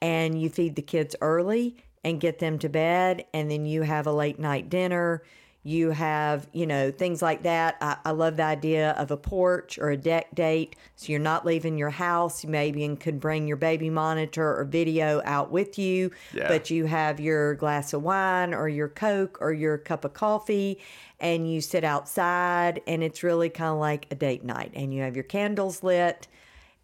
and 0.00 0.40
you 0.40 0.48
feed 0.48 0.76
the 0.76 0.82
kids 0.82 1.16
early 1.20 1.76
and 2.04 2.20
get 2.20 2.38
them 2.38 2.56
to 2.60 2.68
bed. 2.68 3.24
And 3.34 3.50
then 3.50 3.66
you 3.66 3.82
have 3.82 4.06
a 4.06 4.12
late 4.12 4.38
night 4.38 4.70
dinner. 4.70 5.24
You 5.66 5.90
have, 5.90 6.46
you 6.52 6.64
know, 6.64 6.92
things 6.92 7.20
like 7.20 7.42
that. 7.42 7.76
I, 7.80 7.96
I 8.04 8.10
love 8.12 8.36
the 8.36 8.44
idea 8.44 8.92
of 8.92 9.10
a 9.10 9.16
porch 9.16 9.80
or 9.80 9.90
a 9.90 9.96
deck 9.96 10.32
date. 10.32 10.76
So 10.94 11.10
you're 11.10 11.18
not 11.20 11.44
leaving 11.44 11.76
your 11.76 11.90
house. 11.90 12.44
You 12.44 12.50
maybe 12.50 12.84
and 12.84 13.00
could 13.00 13.18
bring 13.18 13.48
your 13.48 13.56
baby 13.56 13.90
monitor 13.90 14.56
or 14.56 14.64
video 14.64 15.20
out 15.24 15.50
with 15.50 15.76
you, 15.76 16.12
Yeah. 16.32 16.46
but 16.46 16.70
you 16.70 16.86
have 16.86 17.18
your 17.18 17.56
glass 17.56 17.92
of 17.92 18.04
wine 18.04 18.54
or 18.54 18.68
your 18.68 18.88
Coke 18.88 19.38
or 19.40 19.52
your 19.52 19.76
cup 19.76 20.04
of 20.04 20.14
coffee 20.14 20.78
and 21.18 21.52
you 21.52 21.60
sit 21.60 21.82
outside 21.82 22.80
and 22.86 23.02
it's 23.02 23.24
really 23.24 23.48
kind 23.48 23.72
of 23.72 23.78
like 23.78 24.06
a 24.12 24.14
date 24.14 24.44
night 24.44 24.70
and 24.74 24.94
you 24.94 25.02
have 25.02 25.16
your 25.16 25.24
candles 25.24 25.82
lit 25.82 26.28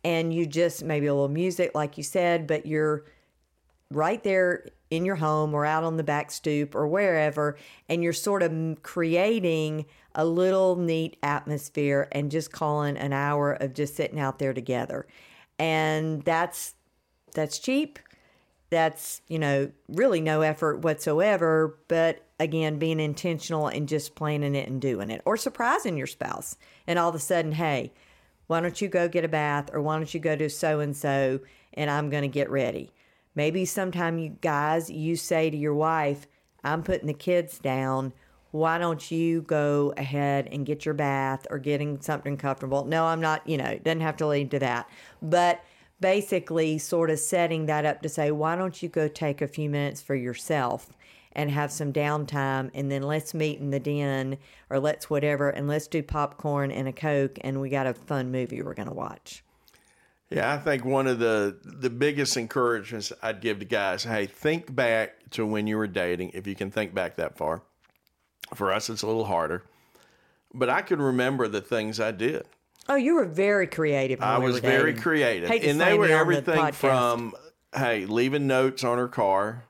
and 0.03 0.35
you 0.35 0.45
just 0.45 0.83
maybe 0.83 1.07
a 1.07 1.15
little 1.15 1.29
music, 1.29 1.71
like 1.77 1.97
you 1.97 2.03
said, 2.03 2.49
but 2.49 2.67
you're 2.67 3.05
right 3.93 4.25
there 4.25 4.67
in 4.93 5.07
your 5.07 5.17
home 5.17 5.55
or 5.55 5.65
out 5.65 5.85
on 5.85 5.97
the 5.97 6.05
back 6.05 6.31
stoop 6.31 6.75
or 6.75 6.87
wherever, 6.87 7.57
and 7.89 8.03
you're 8.03 8.13
sort 8.13 8.43
of 8.43 8.83
creating 8.83 9.87
a 10.15 10.23
little 10.23 10.77
neat 10.77 11.17
atmosphere 11.23 12.09
and 12.13 12.31
just 12.31 12.53
calling 12.53 12.99
an 12.99 13.11
hour 13.11 13.55
of 13.55 13.73
just 13.73 13.97
sitting 13.97 14.21
out 14.21 14.39
there 14.39 14.53
together. 14.53 15.07
And 15.59 16.23
that's 16.25 16.75
that's 17.35 17.59
cheap. 17.59 17.99
That's, 18.69 19.23
you 19.29 19.39
know, 19.39 19.71
really 19.89 20.21
no 20.21 20.43
effort 20.43 20.81
whatsoever, 20.81 21.79
but 21.89 22.27
again, 22.39 22.79
being 22.79 23.01
intentional 23.01 23.69
and 23.69 23.89
just 23.89 24.15
planning 24.15 24.55
it 24.55 24.69
and 24.69 24.81
doing 24.81 25.11
it 25.11 25.23
or 25.25 25.39
surprising 25.39 25.97
your 25.97 26.07
spouse. 26.07 26.57
And 26.87 26.99
all 26.99 27.09
of 27.09 27.15
a 27.15 27.19
sudden, 27.19 27.53
hey, 27.53 27.93
why 28.47 28.61
don't 28.61 28.81
you 28.81 28.89
go 28.89 29.09
get 29.09 29.25
a 29.25 29.29
bath 29.29 29.71
or 29.73 29.81
why 29.81 29.97
don't 29.97 30.13
you 30.13 30.21
go 30.21 30.37
to 30.37 30.51
so 30.51 30.81
and 30.81 30.95
so 30.95 31.41
and 31.75 31.91
I'm 31.91 32.11
going 32.11 32.23
to 32.23 32.29
get 32.29 32.51
ready. 32.51 32.93
Maybe 33.35 33.65
sometime 33.65 34.19
you 34.19 34.37
guys 34.41 34.91
you 34.91 35.17
say 35.17 35.51
to 35.51 35.57
your 35.57 35.75
wife, 35.75 36.27
I'm 36.65 36.83
putting 36.83 37.07
the 37.07 37.15
kids 37.15 37.59
down. 37.59 38.13
why 38.53 38.77
don't 38.77 39.11
you 39.11 39.41
go 39.43 39.95
ahead 39.97 40.47
and 40.53 40.67
get 40.67 40.85
your 40.85 40.95
bath 40.95 41.47
or 41.51 41.59
getting 41.59 42.01
something 42.03 42.37
comfortable? 42.37 42.85
No, 42.85 43.07
I'm 43.07 43.21
not, 43.21 43.49
you 43.49 43.57
know, 43.57 43.65
it 43.65 43.83
doesn't 43.83 44.03
have 44.03 44.19
to 44.19 44.27
lead 44.27 44.51
to 44.51 44.59
that. 44.59 44.91
But 45.23 45.65
basically, 46.01 46.77
sort 46.77 47.09
of 47.09 47.19
setting 47.19 47.65
that 47.67 47.87
up 47.87 48.03
to 48.03 48.11
say, 48.11 48.31
why 48.31 48.57
don't 48.57 48.83
you 48.83 48.91
go 48.91 49.09
take 49.09 49.41
a 49.41 49.49
few 49.49 49.71
minutes 49.71 50.03
for 50.03 50.15
yourself 50.15 50.91
and 51.33 51.51
have 51.51 51.73
some 51.73 51.95
downtime 51.95 52.71
and 52.75 52.91
then 52.91 53.03
let's 53.03 53.33
meet 53.33 53.59
in 53.59 53.71
the 53.71 53.81
den 53.81 54.37
or 54.69 54.79
let's 54.79 55.09
whatever 55.09 55.49
and 55.49 55.67
let's 55.67 55.87
do 55.87 56.03
popcorn 56.03 56.71
and 56.71 56.87
a 56.87 56.93
Coke 56.93 57.39
and 57.41 57.59
we 57.59 57.71
got 57.71 57.87
a 57.87 57.95
fun 57.95 58.31
movie 58.31 58.61
we're 58.63 58.75
going 58.75 58.89
to 58.89 58.95
watch. 58.95 59.43
Yeah, 60.35 60.53
I 60.53 60.59
think 60.59 60.85
one 60.85 61.07
of 61.07 61.19
the 61.19 61.57
the 61.65 61.91
biggest 61.91 62.37
encouragements 62.37 63.13
I'd 63.23 63.41
give 63.41 63.59
to 63.59 63.65
guys, 63.65 64.05
hey, 64.05 64.27
think 64.27 64.75
back 64.75 65.15
to 65.31 65.47
when 65.47 65.67
you 65.67 65.77
were 65.77 65.87
dating, 65.87 66.31
if 66.35 66.47
you 66.47 66.55
can 66.55 66.71
think 66.71 66.95
back 66.95 67.17
that 67.17 67.37
far. 67.37 67.63
For 68.55 68.71
us, 68.71 68.91
it's 68.91 69.03
a 69.03 69.07
little 69.07 69.25
harder, 69.25 69.63
but 70.53 70.69
I 70.69 70.83
can 70.83 71.01
remember 71.01 71.49
the 71.49 71.63
things 71.63 72.01
I 72.01 72.11
did. 72.11 72.45
Oh, 72.89 72.97
you 72.97 73.15
were 73.15 73.25
very 73.25 73.67
creative. 73.67 74.21
I 74.21 74.39
we 74.39 74.47
was 74.47 74.59
very 74.59 74.93
dating. 74.93 75.03
creative, 75.03 75.51
and 75.51 75.81
they 75.81 75.97
were 75.97 76.05
on 76.05 76.11
the 76.11 76.17
everything 76.17 76.73
from 76.73 77.35
hey, 77.75 78.05
leaving 78.07 78.47
notes 78.47 78.85
on 78.85 78.99
her 78.99 79.09
car. 79.09 79.65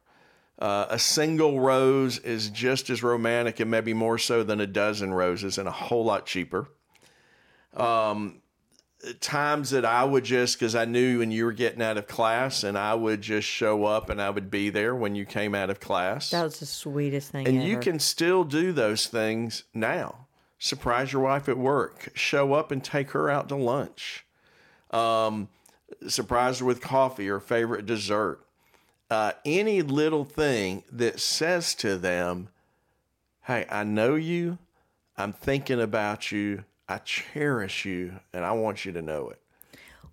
Uh, 0.58 0.86
a 0.90 0.98
single 0.98 1.60
rose 1.60 2.18
is 2.18 2.48
just 2.50 2.88
as 2.88 3.02
romantic 3.02 3.58
and 3.58 3.70
maybe 3.70 3.92
more 3.92 4.18
so 4.18 4.42
than 4.42 4.60
a 4.60 4.66
dozen 4.66 5.12
roses, 5.14 5.58
and 5.58 5.68
a 5.68 5.72
whole 5.72 6.04
lot 6.04 6.26
cheaper. 6.26 6.68
Um, 7.74 8.41
times 9.20 9.70
that 9.70 9.84
I 9.84 10.04
would 10.04 10.24
just 10.24 10.58
because 10.58 10.74
I 10.74 10.84
knew 10.84 11.18
when 11.18 11.30
you 11.30 11.44
were 11.44 11.52
getting 11.52 11.82
out 11.82 11.96
of 11.98 12.06
class, 12.06 12.62
and 12.64 12.78
I 12.78 12.94
would 12.94 13.20
just 13.20 13.46
show 13.48 13.84
up 13.84 14.08
and 14.10 14.20
I 14.20 14.30
would 14.30 14.50
be 14.50 14.70
there 14.70 14.94
when 14.94 15.14
you 15.14 15.24
came 15.24 15.54
out 15.54 15.70
of 15.70 15.80
class. 15.80 16.30
That 16.30 16.44
was 16.44 16.60
the 16.60 16.66
sweetest 16.66 17.30
thing 17.32 17.46
And 17.46 17.58
ever. 17.58 17.66
you 17.66 17.78
can 17.78 17.98
still 17.98 18.44
do 18.44 18.72
those 18.72 19.06
things 19.06 19.64
now. 19.74 20.26
Surprise 20.58 21.12
your 21.12 21.22
wife 21.22 21.48
at 21.48 21.58
work. 21.58 22.10
Show 22.14 22.52
up 22.52 22.70
and 22.70 22.82
take 22.84 23.10
her 23.10 23.28
out 23.28 23.48
to 23.48 23.56
lunch. 23.56 24.24
Um, 24.92 25.48
surprise 26.06 26.60
her 26.60 26.64
with 26.64 26.80
coffee 26.80 27.28
or 27.28 27.40
favorite 27.40 27.84
dessert. 27.86 28.38
Uh, 29.10 29.32
any 29.44 29.82
little 29.82 30.24
thing 30.24 30.84
that 30.90 31.18
says 31.20 31.74
to 31.76 31.98
them, 31.98 32.48
Hey, 33.46 33.66
I 33.68 33.82
know 33.82 34.14
you. 34.14 34.58
I'm 35.18 35.32
thinking 35.32 35.80
about 35.80 36.30
you. 36.30 36.64
I 36.92 36.98
cherish 36.98 37.84
you. 37.84 38.20
And 38.32 38.44
I 38.44 38.52
want 38.52 38.84
you 38.84 38.92
to 38.92 39.02
know 39.02 39.30
it. 39.30 39.40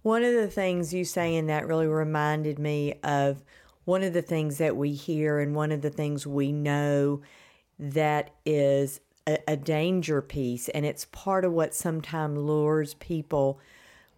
One 0.01 0.23
of 0.23 0.33
the 0.33 0.47
things 0.47 0.93
you 0.93 1.03
say, 1.03 1.21
saying 1.21 1.47
that 1.47 1.67
really 1.67 1.87
reminded 1.87 2.57
me 2.57 2.93
of 3.03 3.43
one 3.83 4.03
of 4.03 4.13
the 4.13 4.21
things 4.21 4.57
that 4.59 4.77
we 4.77 4.93
hear 4.93 5.39
and 5.39 5.53
one 5.53 5.71
of 5.71 5.81
the 5.81 5.89
things 5.89 6.25
we 6.25 6.51
know 6.53 7.21
that 7.77 8.31
is 8.45 9.01
a, 9.27 9.39
a 9.47 9.57
danger 9.57 10.21
piece, 10.21 10.69
and 10.69 10.85
it's 10.85 11.05
part 11.05 11.43
of 11.43 11.51
what 11.51 11.73
sometimes 11.75 12.37
lures 12.37 12.93
people 12.95 13.59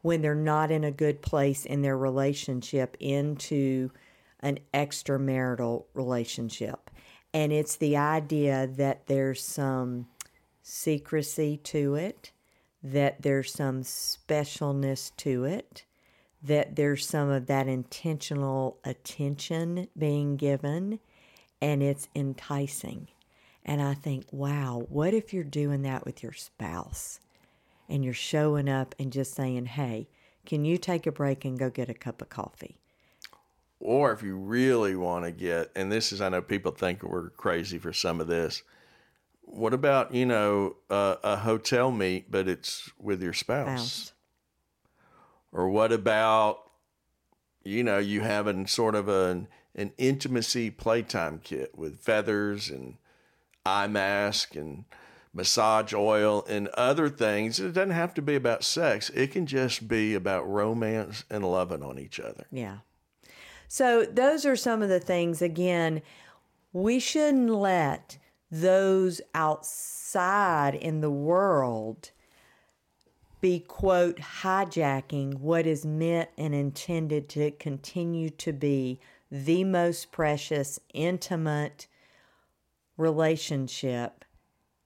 when 0.02 0.22
they're 0.22 0.36
not 0.36 0.72
in 0.72 0.84
a 0.84 0.92
good 0.92 1.22
place 1.22 1.66
in 1.66 1.82
their 1.82 1.98
relationship 1.98 2.96
into 3.00 3.90
an 4.42 4.60
extramarital 4.74 5.86
relationship. 5.94 6.92
And 7.34 7.52
it's 7.52 7.78
the 7.78 7.98
idea 7.98 8.68
that 8.68 9.08
there's 9.08 9.44
some 9.44 10.08
secrecy 10.62 11.58
to 11.58 11.96
it, 11.96 12.32
that 12.84 13.22
there's 13.22 13.54
some 13.54 13.84
specialness 13.84 15.16
to 15.18 15.46
it, 15.46 15.86
that 16.44 16.76
there's 16.76 17.06
some 17.06 17.30
of 17.30 17.46
that 17.46 17.68
intentional 17.68 18.78
attention 18.84 19.88
being 19.98 20.38
given, 20.38 21.00
and 21.62 21.84
it's 21.84 22.08
enticing. 22.16 23.08
And 23.64 23.82
I 23.82 23.94
think, 23.94 24.26
wow, 24.32 24.86
what 24.90 25.14
if 25.14 25.34
you're 25.34 25.44
doing 25.44 25.84
that 25.84 26.06
with 26.06 26.24
your 26.24 26.34
spouse 26.34 27.20
and 27.88 28.04
you're 28.04 28.14
showing 28.14 28.68
up 28.68 28.96
and 28.98 29.12
just 29.12 29.36
saying, 29.36 29.68
hey, 29.68 30.08
can 30.46 30.66
you 30.66 30.78
take 30.78 31.06
a 31.06 31.12
break 31.12 31.46
and 31.46 31.60
go 31.60 31.70
get 31.70 31.90
a 31.90 31.94
cup 31.94 32.22
of 32.22 32.30
coffee? 32.30 32.80
Or 33.80 34.12
if 34.12 34.24
you 34.24 34.36
really 34.36 34.96
want 34.96 35.26
to 35.26 35.32
get, 35.32 35.72
and 35.76 35.92
this 35.92 36.12
is, 36.12 36.22
I 36.22 36.30
know 36.30 36.42
people 36.42 36.72
think 36.72 37.04
we're 37.04 37.30
crazy 37.32 37.78
for 37.78 37.94
some 37.94 38.20
of 38.20 38.28
this. 38.28 38.64
What 39.52 39.74
about, 39.74 40.14
you 40.14 40.26
know, 40.26 40.78
uh, 40.90 41.18
a 41.24 41.36
hotel 41.38 41.92
meet, 41.92 42.32
but 42.32 42.48
it's 42.48 42.90
with 43.00 43.22
your 43.22 43.34
spouse? 43.34 43.92
Spouse. 43.92 44.14
Or 45.52 45.70
what 45.70 45.92
about, 45.92 46.72
you 47.64 47.84
know, 47.84 47.98
you 47.98 48.22
having 48.22 48.66
sort 48.66 48.96
of 48.96 49.10
an, 49.10 49.48
an 49.76 49.92
intimacy 49.98 50.72
playtime 50.72 51.42
kit 51.44 51.78
with 51.78 52.00
feathers 52.00 52.70
and 52.70 52.96
eye 53.66 53.88
mask 53.88 54.56
and 54.56 54.86
massage 55.34 55.94
oil 55.94 56.46
and 56.48 56.68
other 56.70 57.10
things. 57.10 57.60
It 57.60 57.74
doesn't 57.74 57.92
have 57.92 58.14
to 58.16 58.22
be 58.22 58.36
about 58.36 58.64
sex, 58.64 59.10
it 59.10 59.32
can 59.32 59.46
just 59.46 59.88
be 59.88 60.14
about 60.16 60.50
romance 60.50 61.24
and 61.30 61.50
loving 61.50 61.84
on 61.84 62.00
each 62.00 62.20
other. 62.20 62.46
Yeah. 62.52 62.78
So 63.68 64.06
those 64.06 64.46
are 64.46 64.56
some 64.56 64.82
of 64.82 64.90
the 64.90 65.00
things 65.00 65.42
again 65.42 66.02
we 66.74 67.00
shouldn't 67.00 67.50
let 67.50 68.18
those 68.52 69.22
outside 69.34 70.76
in 70.76 71.02
the 71.02 71.12
world 71.12 72.12
be 73.40 73.60
quote 73.60 74.18
hijacking 74.18 75.40
what 75.40 75.66
is 75.66 75.86
meant 75.86 76.30
and 76.38 76.54
intended 76.54 77.28
to 77.30 77.50
continue 77.52 78.30
to 78.30 78.54
be 78.54 79.00
the 79.32 79.64
most 79.64 80.12
precious 80.12 80.80
intimate 80.94 81.88
relationship 82.98 84.26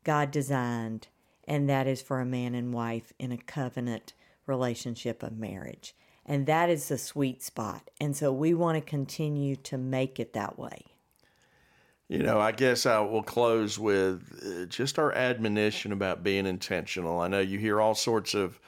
God 0.04 0.32
designed 0.32 1.08
and 1.48 1.70
that 1.70 1.88
is 1.88 2.02
for 2.02 2.20
a 2.20 2.26
man 2.26 2.56
and 2.56 2.74
wife 2.74 3.14
in 3.20 3.32
a 3.32 3.38
covenant 3.38 4.14
relationship 4.46 5.24
of 5.24 5.38
marriage. 5.38 5.96
And 6.26 6.48
that 6.48 6.70
is 6.70 6.88
the 6.88 6.98
sweet 6.98 7.44
spot. 7.44 7.90
And 8.02 8.16
so 8.16 8.32
we 8.32 8.54
want 8.54 8.78
to 8.78 8.82
continue 8.82 9.56
to 9.58 9.78
make 9.78 10.20
it 10.20 10.34
that 10.34 10.58
way. 10.58 10.95
You 12.08 12.20
know, 12.20 12.40
I 12.40 12.52
guess 12.52 12.86
I 12.86 13.00
will 13.00 13.24
close 13.24 13.80
with 13.80 14.22
uh, 14.46 14.66
just 14.66 15.00
our 15.00 15.12
admonition 15.14 15.92
about 15.92 16.22
being 16.24 16.46
intentional. 16.46 17.20
I 17.20 17.28
know 17.28 17.40
you 17.40 17.58
hear 17.58 17.82
all 17.82 17.96
sorts 17.96 18.36
of 18.36 18.60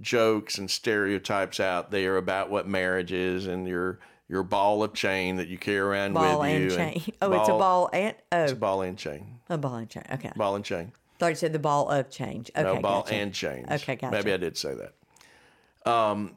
jokes 0.00 0.56
and 0.56 0.70
stereotypes 0.70 1.60
out 1.60 1.90
there 1.90 2.16
about 2.16 2.50
what 2.50 2.66
marriage 2.66 3.12
is 3.12 3.46
and 3.46 3.66
your 3.68 3.98
your 4.28 4.42
ball 4.42 4.82
of 4.82 4.92
chain 4.94 5.36
that 5.36 5.48
you 5.48 5.56
carry 5.58 5.78
around 5.78 6.12
Ball 6.12 6.40
with 6.40 6.48
and 6.50 6.64
you. 6.64 6.70
chain. 6.70 7.02
Oh, 7.22 7.32
it's 7.32 7.48
a 7.48 7.52
ball 7.52 7.88
and 7.92 8.14
It's 8.30 8.52
a 8.52 8.54
oh, 8.54 8.58
ball 8.58 8.82
and 8.82 8.98
chain. 8.98 9.40
a 9.48 9.56
ball 9.58 9.76
and 9.76 9.88
chain. 9.88 10.04
Okay. 10.12 10.32
Ball 10.36 10.56
and 10.56 10.64
chain. 10.64 10.92
Thought 11.18 11.28
you 11.28 11.34
said 11.34 11.52
the 11.54 11.58
ball 11.58 11.88
of 11.90 12.10
change. 12.10 12.50
Okay. 12.54 12.62
no 12.62 12.80
ball 12.80 13.02
gotcha. 13.02 13.14
and 13.14 13.32
chains. 13.34 13.66
Okay, 13.70 13.96
gotcha. 13.96 14.12
Maybe 14.12 14.32
I 14.32 14.36
did 14.36 14.56
say 14.56 14.74
that. 14.74 15.90
Um, 15.90 16.36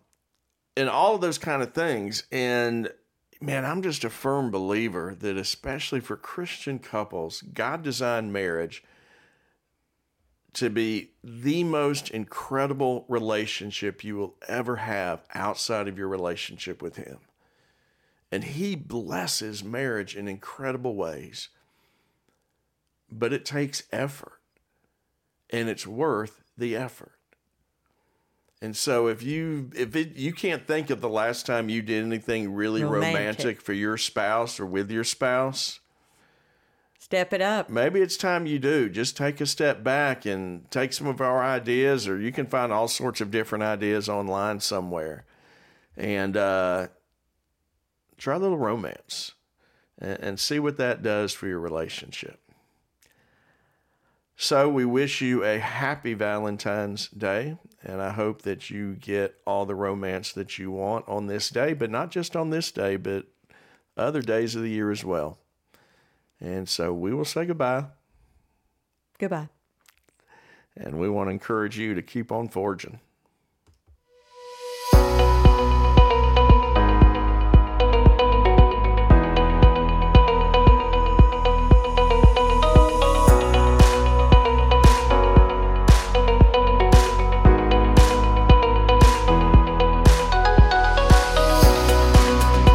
and 0.78 0.90
all 0.90 1.16
of 1.16 1.22
those 1.22 1.38
kind 1.38 1.62
of 1.62 1.74
things. 1.74 2.24
And 2.32 2.90
man, 3.42 3.66
I'm 3.66 3.82
just 3.82 4.04
a 4.04 4.10
firm 4.10 4.52
believer 4.52 5.16
that 5.20 5.36
especially 5.36 6.00
for 6.00 6.16
Christian 6.16 6.80
couples, 6.80 7.42
God 7.42 7.82
designed 7.82 8.32
marriage 8.32 8.84
to 10.54 10.70
be 10.70 11.12
the 11.24 11.64
most 11.64 12.10
incredible 12.10 13.06
relationship 13.08 14.04
you 14.04 14.16
will 14.16 14.36
ever 14.48 14.78
have 14.78 15.24
outside 15.34 15.88
of 15.88 15.98
your 15.98 16.08
relationship 16.08 16.82
with 16.82 16.98
Him. 16.98 17.18
And 18.32 18.44
He 18.44 18.76
blesses 18.76 19.64
marriage 19.64 20.16
in 20.16 20.28
incredible 20.28 20.96
ways. 20.96 21.50
But 23.12 23.34
it 23.34 23.44
takes 23.44 23.84
effort 23.92 24.40
and 25.50 25.68
it's 25.68 25.88
worth 25.88 26.42
the 26.58 26.76
effort. 26.76 27.14
And 28.62 28.78
so 28.78 29.08
if 29.08 29.24
you 29.24 29.72
if 29.76 29.96
it 29.96 30.16
you 30.16 30.34
can't 30.34 30.68
think 30.68 30.92
of 30.92 31.02
the 31.02 31.10
last 31.10 31.46
time 31.48 31.68
you 31.68 31.82
did 31.82 32.04
anything 32.06 32.54
really 32.54 32.84
romantic, 32.84 33.16
Romantic. 33.16 33.62
for 33.62 33.74
your 33.74 33.98
spouse 33.98 34.60
or 34.60 34.66
with 34.68 34.92
your 34.92 35.04
spouse, 35.04 35.80
Step 37.00 37.34
it 37.34 37.42
up. 37.42 37.70
maybe 37.72 38.00
it's 38.02 38.16
time 38.16 38.46
you 38.46 38.60
do. 38.60 38.88
Just 38.88 39.18
take 39.18 39.42
a 39.42 39.48
step 39.48 39.84
back 39.84 40.26
and 40.28 40.70
take 40.70 40.94
some 40.94 41.08
of 41.08 41.20
our 41.22 41.44
ideas, 41.44 42.08
or 42.08 42.20
you 42.20 42.32
can 42.32 42.46
find 42.46 42.72
all 42.72 42.88
sorts 42.88 43.20
of 43.20 43.32
different 43.32 43.64
ideas 43.64 44.08
online 44.08 44.60
somewhere, 44.60 45.26
and 45.98 46.38
uh, 46.38 46.88
try 48.20 48.36
a 48.36 48.40
little 48.40 48.60
romance 48.60 49.32
and, 49.98 50.20
and 50.20 50.40
see 50.40 50.60
what 50.60 50.78
that 50.78 51.02
does 51.02 51.34
for 51.34 51.48
your 51.48 51.60
relationship. 51.60 52.40
So 54.36 54.70
we 54.70 54.86
wish 54.86 55.20
you 55.22 55.44
a 55.44 55.58
happy 55.60 56.14
Valentine's 56.14 57.08
Day, 57.10 57.58
and 57.84 58.02
I 58.02 58.12
hope 58.12 58.44
that 58.44 58.70
you 58.70 58.94
get 58.96 59.36
all 59.46 59.66
the 59.66 59.76
romance 59.76 60.32
that 60.34 60.58
you 60.60 60.72
want 60.72 61.08
on 61.08 61.28
this 61.28 61.50
day, 61.50 61.74
but 61.74 61.90
not 61.90 62.12
just 62.12 62.36
on 62.36 62.50
this 62.50 62.72
day, 62.72 62.96
but 62.96 63.26
other 63.98 64.22
days 64.22 64.56
of 64.56 64.62
the 64.62 64.70
year 64.70 64.92
as 64.92 65.04
well. 65.04 65.38
And 66.40 66.68
so 66.70 66.94
we 66.94 67.14
will 67.14 67.26
say 67.26 67.46
goodbye, 67.46 67.86
Goodbye. 69.20 69.50
and 70.76 71.00
we 71.00 71.10
want 71.10 71.28
to 71.28 71.32
encourage 71.32 71.78
you 71.78 71.94
to 71.94 72.02
keep 72.02 72.32
on 72.32 72.48
forging. 72.50 73.00